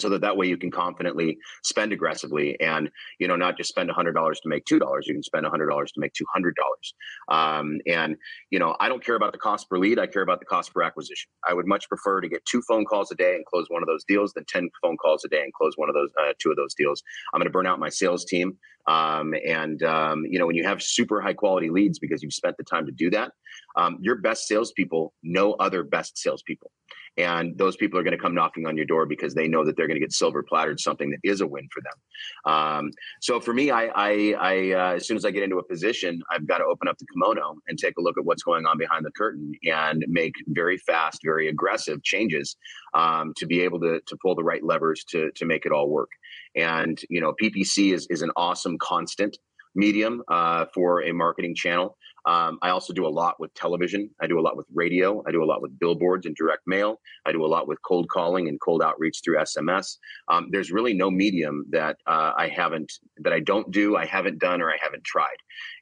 so 0.00 0.08
that 0.08 0.20
that 0.20 0.36
way 0.36 0.46
you 0.46 0.56
can 0.56 0.70
confidently 0.70 1.38
spend 1.64 1.92
aggressively 1.92 2.58
and 2.60 2.90
you 3.18 3.28
know 3.28 3.36
not 3.36 3.56
just 3.56 3.68
spend 3.68 3.90
$100 3.90 4.14
to 4.14 4.48
make 4.48 4.64
$2 4.64 4.80
you 5.04 5.14
can 5.14 5.22
spend 5.22 5.46
$100 5.46 5.86
to 5.86 6.00
make 6.00 6.12
$200 6.12 7.34
um, 7.34 7.78
and 7.86 8.16
you 8.50 8.58
know 8.58 8.76
i 8.80 8.88
don't 8.88 9.04
care 9.04 9.16
about 9.16 9.32
the 9.32 9.38
cost 9.38 9.68
per 9.68 9.78
lead 9.78 9.98
i 9.98 10.06
care 10.06 10.22
about 10.22 10.40
the 10.40 10.46
cost 10.46 10.72
per 10.74 10.82
acquisition. 10.82 11.30
I 11.48 11.54
would 11.54 11.66
much 11.66 11.88
prefer 11.88 12.20
to 12.20 12.28
get 12.28 12.44
two 12.44 12.62
phone 12.62 12.84
calls 12.84 13.10
a 13.10 13.14
day 13.14 13.34
and 13.34 13.44
close 13.46 13.66
one 13.68 13.82
of 13.82 13.86
those 13.86 14.04
deals 14.04 14.32
than 14.32 14.44
10 14.48 14.70
phone 14.82 14.96
calls 14.96 15.24
a 15.24 15.28
day 15.28 15.42
and 15.42 15.52
close 15.52 15.72
one 15.76 15.88
of 15.88 15.94
those 15.94 16.10
uh, 16.20 16.32
two 16.38 16.50
of 16.50 16.56
those 16.56 16.74
deals. 16.74 17.02
I'm 17.32 17.38
going 17.38 17.46
to 17.46 17.52
burn 17.52 17.66
out 17.66 17.78
my 17.78 17.88
sales 17.88 18.24
team 18.24 18.56
um, 18.86 19.34
and 19.46 19.82
um, 19.82 20.24
you 20.24 20.38
know 20.38 20.46
when 20.46 20.56
you 20.56 20.64
have 20.64 20.82
super 20.82 21.20
high 21.20 21.34
quality 21.34 21.70
leads 21.70 21.98
because 21.98 22.22
you've 22.22 22.32
spent 22.32 22.56
the 22.56 22.64
time 22.64 22.86
to 22.86 22.92
do 22.92 23.10
that 23.10 23.32
um, 23.76 23.98
your 24.00 24.16
best 24.16 24.46
salespeople 24.46 25.12
know 25.22 25.52
other 25.54 25.82
best 25.82 26.18
salespeople 26.18 26.70
and 27.18 27.58
those 27.58 27.76
people 27.76 27.98
are 27.98 28.04
going 28.04 28.16
to 28.16 28.22
come 28.22 28.34
knocking 28.34 28.66
on 28.66 28.76
your 28.76 28.86
door 28.86 29.04
because 29.04 29.34
they 29.34 29.48
know 29.48 29.64
that 29.64 29.76
they're 29.76 29.88
going 29.88 29.96
to 29.96 30.00
get 30.00 30.12
silver 30.12 30.42
plattered 30.42 30.78
something 30.78 31.10
that 31.10 31.18
is 31.24 31.40
a 31.40 31.46
win 31.46 31.68
for 31.72 31.82
them. 31.82 32.52
Um, 32.54 32.90
so 33.20 33.40
for 33.40 33.52
me, 33.52 33.70
I, 33.70 33.86
I, 33.86 34.34
I 34.38 34.72
uh, 34.72 34.94
as 34.94 35.06
soon 35.06 35.16
as 35.16 35.24
I 35.24 35.32
get 35.32 35.42
into 35.42 35.58
a 35.58 35.64
position, 35.64 36.22
I've 36.30 36.46
got 36.46 36.58
to 36.58 36.64
open 36.64 36.86
up 36.86 36.96
the 36.98 37.06
kimono 37.12 37.56
and 37.66 37.76
take 37.76 37.94
a 37.98 38.00
look 38.00 38.16
at 38.16 38.24
what's 38.24 38.44
going 38.44 38.66
on 38.66 38.78
behind 38.78 39.04
the 39.04 39.10
curtain 39.10 39.52
and 39.64 40.04
make 40.08 40.34
very 40.46 40.78
fast, 40.78 41.20
very 41.24 41.48
aggressive 41.48 42.02
changes 42.04 42.56
um, 42.94 43.34
to 43.36 43.46
be 43.46 43.60
able 43.62 43.80
to 43.80 44.00
to 44.06 44.16
pull 44.22 44.36
the 44.36 44.44
right 44.44 44.62
levers 44.62 45.04
to 45.10 45.30
to 45.32 45.44
make 45.44 45.66
it 45.66 45.72
all 45.72 45.90
work. 45.90 46.10
And 46.54 47.00
you 47.10 47.20
know, 47.20 47.34
PPC 47.42 47.92
is 47.92 48.06
is 48.10 48.22
an 48.22 48.30
awesome 48.36 48.78
constant 48.78 49.36
medium 49.74 50.22
uh, 50.28 50.66
for 50.74 51.02
a 51.02 51.12
marketing 51.12 51.54
channel. 51.54 51.96
Um, 52.26 52.58
I 52.62 52.70
also 52.70 52.92
do 52.92 53.06
a 53.06 53.08
lot 53.08 53.38
with 53.38 53.52
television. 53.54 54.10
I 54.20 54.26
do 54.26 54.38
a 54.38 54.42
lot 54.42 54.56
with 54.56 54.66
radio. 54.72 55.22
I 55.26 55.32
do 55.32 55.42
a 55.42 55.46
lot 55.46 55.62
with 55.62 55.78
billboards 55.78 56.26
and 56.26 56.34
direct 56.34 56.62
mail. 56.66 57.00
I 57.26 57.32
do 57.32 57.44
a 57.44 57.46
lot 57.46 57.68
with 57.68 57.80
cold 57.82 58.08
calling 58.08 58.48
and 58.48 58.60
cold 58.60 58.82
outreach 58.82 59.20
through 59.24 59.38
SMS. 59.38 59.96
Um, 60.28 60.48
there's 60.50 60.70
really 60.70 60.94
no 60.94 61.10
medium 61.10 61.64
that 61.70 61.96
uh, 62.06 62.32
I 62.36 62.48
haven't, 62.48 62.92
that 63.18 63.32
I 63.32 63.40
don't 63.40 63.70
do, 63.70 63.96
I 63.96 64.04
haven't 64.06 64.38
done, 64.38 64.60
or 64.60 64.70
I 64.70 64.76
haven't 64.82 65.04
tried. 65.04 65.36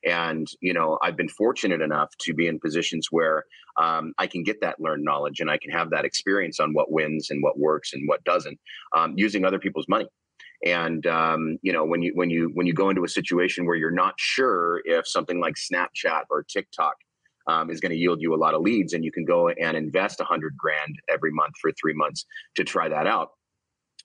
And, 0.05 0.47
you 0.61 0.73
know, 0.73 0.99
I've 1.03 1.17
been 1.17 1.29
fortunate 1.29 1.81
enough 1.81 2.11
to 2.21 2.35
be 2.35 2.47
in 2.47 2.61
positions 2.61 3.09
where 3.11 3.45
um, 3.77 4.13
I 4.19 4.27
can 4.27 4.43
get 4.43 4.61
that 4.61 4.81
learned 4.81 5.05
knowledge 5.05 5.41
and 5.41 5.51
I 5.51 5.59
can 5.59 5.71
have 5.71 5.91
that 5.91 6.05
experience 6.05 6.61
on 6.61 6.73
what 6.73 6.91
wins 6.91 7.31
and 7.31 7.43
what 7.43 7.59
works 7.59 7.93
and 7.93 8.09
what 8.09 8.25
doesn't 8.25 8.59
um, 8.97 9.15
using 9.17 9.45
other 9.45 9.59
people's 9.59 9.89
money 9.89 10.07
and 10.65 11.07
um, 11.07 11.59
you 11.63 11.73
know 11.73 11.85
when 11.85 12.03
you 12.03 12.13
when 12.15 12.31
you 12.31 12.51
when 12.55 12.67
you 12.67 12.73
go 12.73 12.89
into 12.89 13.05
a 13.05 13.09
situation 13.09 13.67
where 13.67 13.77
you're 13.77 13.91
not 13.91 14.15
sure 14.19 14.83
if 14.85 15.07
something 15.07 15.41
like 15.41 15.55
snapchat 15.55 16.23
or 16.31 16.43
tiktok 16.43 16.95
um, 17.47 17.71
is 17.71 17.81
going 17.81 17.91
to 17.91 17.99
yield 17.99 18.21
you 18.21 18.35
a 18.35 18.37
lot 18.37 18.55
of 18.55 18.63
leads 18.63 18.93
and 18.93 19.05
you 19.05 19.13
can 19.13 19.25
go 19.25 19.49
and 19.49 19.77
invest 19.77 20.21
a 20.21 20.25
hundred 20.25 20.57
grand 20.57 20.97
every 21.09 21.31
month 21.31 21.55
for 21.61 21.71
three 21.73 21.95
months 21.95 22.27
to 22.55 22.65
try 22.65 22.89
that 22.89 23.07
out 23.07 23.31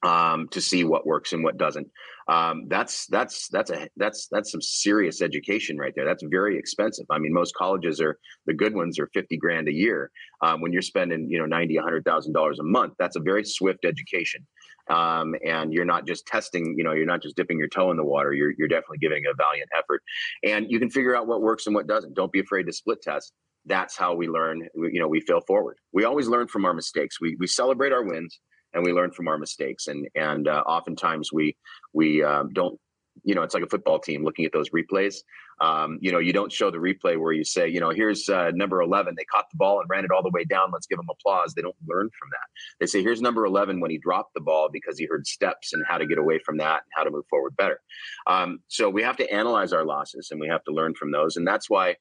um, 0.03 0.47
to 0.49 0.61
see 0.61 0.83
what 0.83 1.05
works 1.05 1.33
and 1.33 1.43
what 1.43 1.57
doesn't. 1.57 1.87
Um, 2.27 2.67
that's 2.67 3.07
that's 3.07 3.47
that's 3.49 3.71
a 3.71 3.89
that's 3.97 4.27
that's 4.31 4.51
some 4.51 4.61
serious 4.61 5.21
education 5.21 5.77
right 5.77 5.93
there. 5.95 6.05
That's 6.05 6.23
very 6.29 6.57
expensive. 6.57 7.05
I 7.09 7.19
mean, 7.19 7.33
most 7.33 7.53
colleges 7.55 7.99
are 7.99 8.17
the 8.45 8.53
good 8.53 8.73
ones 8.73 8.99
are 8.99 9.09
fifty 9.13 9.37
grand 9.37 9.67
a 9.67 9.73
year. 9.73 10.11
Um, 10.41 10.61
when 10.61 10.71
you're 10.71 10.81
spending 10.81 11.27
you 11.29 11.39
know 11.39 11.45
ninety, 11.45 11.77
a 11.77 11.81
hundred 11.81 12.05
thousand 12.05 12.33
dollars 12.33 12.59
a 12.59 12.63
month, 12.63 12.93
that's 12.99 13.15
a 13.15 13.19
very 13.19 13.43
swift 13.43 13.85
education. 13.85 14.45
Um, 14.89 15.35
and 15.45 15.73
you're 15.73 15.85
not 15.85 16.07
just 16.07 16.25
testing. 16.25 16.75
You 16.77 16.83
know, 16.83 16.93
you're 16.93 17.05
not 17.05 17.21
just 17.21 17.35
dipping 17.35 17.59
your 17.59 17.69
toe 17.69 17.91
in 17.91 17.97
the 17.97 18.05
water. 18.05 18.33
You're 18.33 18.53
you're 18.57 18.67
definitely 18.67 18.99
giving 18.99 19.23
a 19.25 19.35
valiant 19.35 19.69
effort, 19.77 20.01
and 20.43 20.67
you 20.69 20.79
can 20.79 20.89
figure 20.89 21.15
out 21.15 21.27
what 21.27 21.41
works 21.41 21.65
and 21.65 21.75
what 21.75 21.87
doesn't. 21.87 22.15
Don't 22.15 22.31
be 22.31 22.39
afraid 22.39 22.63
to 22.63 22.73
split 22.73 23.01
test 23.01 23.33
that's 23.67 23.95
how 23.95 24.15
we 24.15 24.27
learn 24.27 24.67
you 24.73 24.99
know 24.99 25.07
we 25.07 25.21
fail 25.21 25.39
forward 25.45 25.77
we 25.93 26.03
always 26.03 26.27
learn 26.27 26.47
from 26.47 26.65
our 26.65 26.73
mistakes 26.73 27.21
we 27.21 27.37
we 27.39 27.45
celebrate 27.45 27.93
our 27.93 28.03
wins 28.03 28.39
and 28.73 28.83
we 28.83 28.93
learn 28.93 29.11
from 29.11 29.27
our 29.27 29.37
mistakes. 29.37 29.87
And 29.87 30.07
and 30.15 30.47
uh, 30.47 30.63
oftentimes 30.65 31.31
we 31.31 31.55
we 31.93 32.23
um, 32.23 32.49
don't. 32.53 32.79
You 33.23 33.35
know, 33.35 33.41
it's 33.43 33.53
like 33.53 33.63
a 33.63 33.69
football 33.69 33.99
team 33.99 34.23
looking 34.23 34.45
at 34.45 34.53
those 34.53 34.69
replays. 34.69 35.15
Um, 35.61 35.99
you 36.01 36.11
know, 36.11 36.17
you 36.17 36.33
don't 36.33 36.51
show 36.51 36.71
the 36.71 36.79
replay 36.79 37.19
where 37.19 37.33
you 37.33 37.43
say, 37.43 37.67
you 37.67 37.79
know, 37.79 37.91
here's 37.91 38.27
uh, 38.29 38.49
number 38.55 38.81
11. 38.81 39.13
They 39.15 39.25
caught 39.25 39.45
the 39.51 39.57
ball 39.57 39.79
and 39.79 39.87
ran 39.89 40.03
it 40.03 40.09
all 40.09 40.23
the 40.23 40.31
way 40.31 40.43
down. 40.43 40.71
Let's 40.73 40.87
give 40.87 40.97
them 40.97 41.09
applause. 41.11 41.53
They 41.53 41.61
don't 41.61 41.75
learn 41.87 42.09
from 42.17 42.29
that. 42.31 42.47
They 42.79 42.87
say, 42.87 43.03
here's 43.03 43.21
number 43.21 43.45
11 43.45 43.79
when 43.79 43.91
he 43.91 43.99
dropped 43.99 44.33
the 44.33 44.41
ball 44.41 44.69
because 44.73 44.97
he 44.97 45.05
heard 45.05 45.27
steps 45.27 45.73
and 45.73 45.83
how 45.87 45.99
to 45.99 46.07
get 46.07 46.17
away 46.17 46.39
from 46.39 46.57
that 46.57 46.81
and 46.83 46.91
how 46.95 47.03
to 47.03 47.11
move 47.11 47.25
forward 47.29 47.55
better. 47.57 47.79
Um, 48.25 48.61
so 48.69 48.89
we 48.89 49.03
have 49.03 49.17
to 49.17 49.31
analyze 49.31 49.71
our 49.71 49.85
losses 49.85 50.29
and 50.31 50.39
we 50.39 50.47
have 50.47 50.63
to 50.63 50.71
learn 50.71 50.95
from 50.95 51.11
those. 51.11 51.37
And 51.37 51.45
that's 51.45 51.69
why 51.69 51.95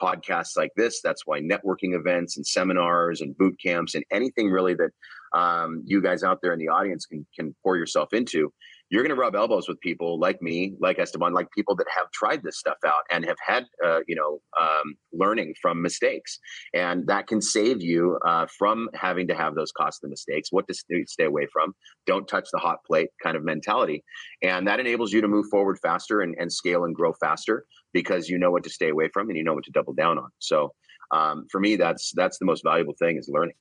podcasts 0.00 0.56
like 0.56 0.72
this, 0.76 1.02
that's 1.02 1.26
why 1.26 1.40
networking 1.40 1.94
events 1.94 2.38
and 2.38 2.46
seminars 2.46 3.20
and 3.20 3.36
boot 3.36 3.56
camps 3.62 3.94
and 3.94 4.04
anything 4.10 4.50
really 4.50 4.74
that 4.74 4.90
um, 5.34 5.82
you 5.86 6.02
guys 6.02 6.22
out 6.22 6.40
there 6.42 6.52
in 6.52 6.58
the 6.58 6.68
audience 6.68 7.06
can 7.06 7.26
can 7.34 7.54
pour 7.62 7.76
yourself 7.76 8.12
into 8.12 8.52
you're 8.92 9.02
going 9.02 9.16
to 9.16 9.20
rub 9.20 9.34
elbows 9.34 9.66
with 9.66 9.80
people 9.80 10.20
like 10.20 10.42
me, 10.42 10.74
like 10.78 10.98
Esteban, 10.98 11.32
like 11.32 11.50
people 11.50 11.74
that 11.76 11.86
have 11.96 12.10
tried 12.12 12.42
this 12.42 12.58
stuff 12.58 12.76
out 12.86 13.04
and 13.10 13.24
have 13.24 13.38
had, 13.44 13.64
uh, 13.82 14.00
you 14.06 14.14
know, 14.14 14.42
um, 14.60 14.96
learning 15.14 15.54
from 15.62 15.80
mistakes, 15.80 16.38
and 16.74 17.06
that 17.06 17.26
can 17.26 17.40
save 17.40 17.80
you 17.80 18.18
uh, 18.26 18.46
from 18.58 18.90
having 18.92 19.26
to 19.28 19.34
have 19.34 19.54
those 19.54 19.72
costly 19.72 20.10
mistakes. 20.10 20.48
What 20.52 20.68
to 20.68 20.74
stay, 21.06 21.24
away 21.24 21.46
from? 21.50 21.74
Don't 22.06 22.28
touch 22.28 22.48
the 22.52 22.58
hot 22.58 22.84
plate 22.86 23.08
kind 23.22 23.34
of 23.34 23.42
mentality, 23.42 24.04
and 24.42 24.68
that 24.68 24.78
enables 24.78 25.10
you 25.10 25.22
to 25.22 25.28
move 25.28 25.46
forward 25.50 25.78
faster 25.82 26.20
and, 26.20 26.34
and 26.38 26.52
scale 26.52 26.84
and 26.84 26.94
grow 26.94 27.14
faster 27.14 27.64
because 27.94 28.28
you 28.28 28.38
know 28.38 28.50
what 28.50 28.64
to 28.64 28.70
stay 28.70 28.90
away 28.90 29.08
from 29.10 29.30
and 29.30 29.38
you 29.38 29.44
know 29.44 29.54
what 29.54 29.64
to 29.64 29.70
double 29.70 29.94
down 29.94 30.18
on. 30.18 30.28
So, 30.38 30.74
um, 31.12 31.46
for 31.50 31.62
me, 31.62 31.76
that's 31.76 32.12
that's 32.14 32.36
the 32.38 32.44
most 32.44 32.62
valuable 32.62 32.94
thing 32.98 33.16
is 33.16 33.30
learning. 33.32 33.54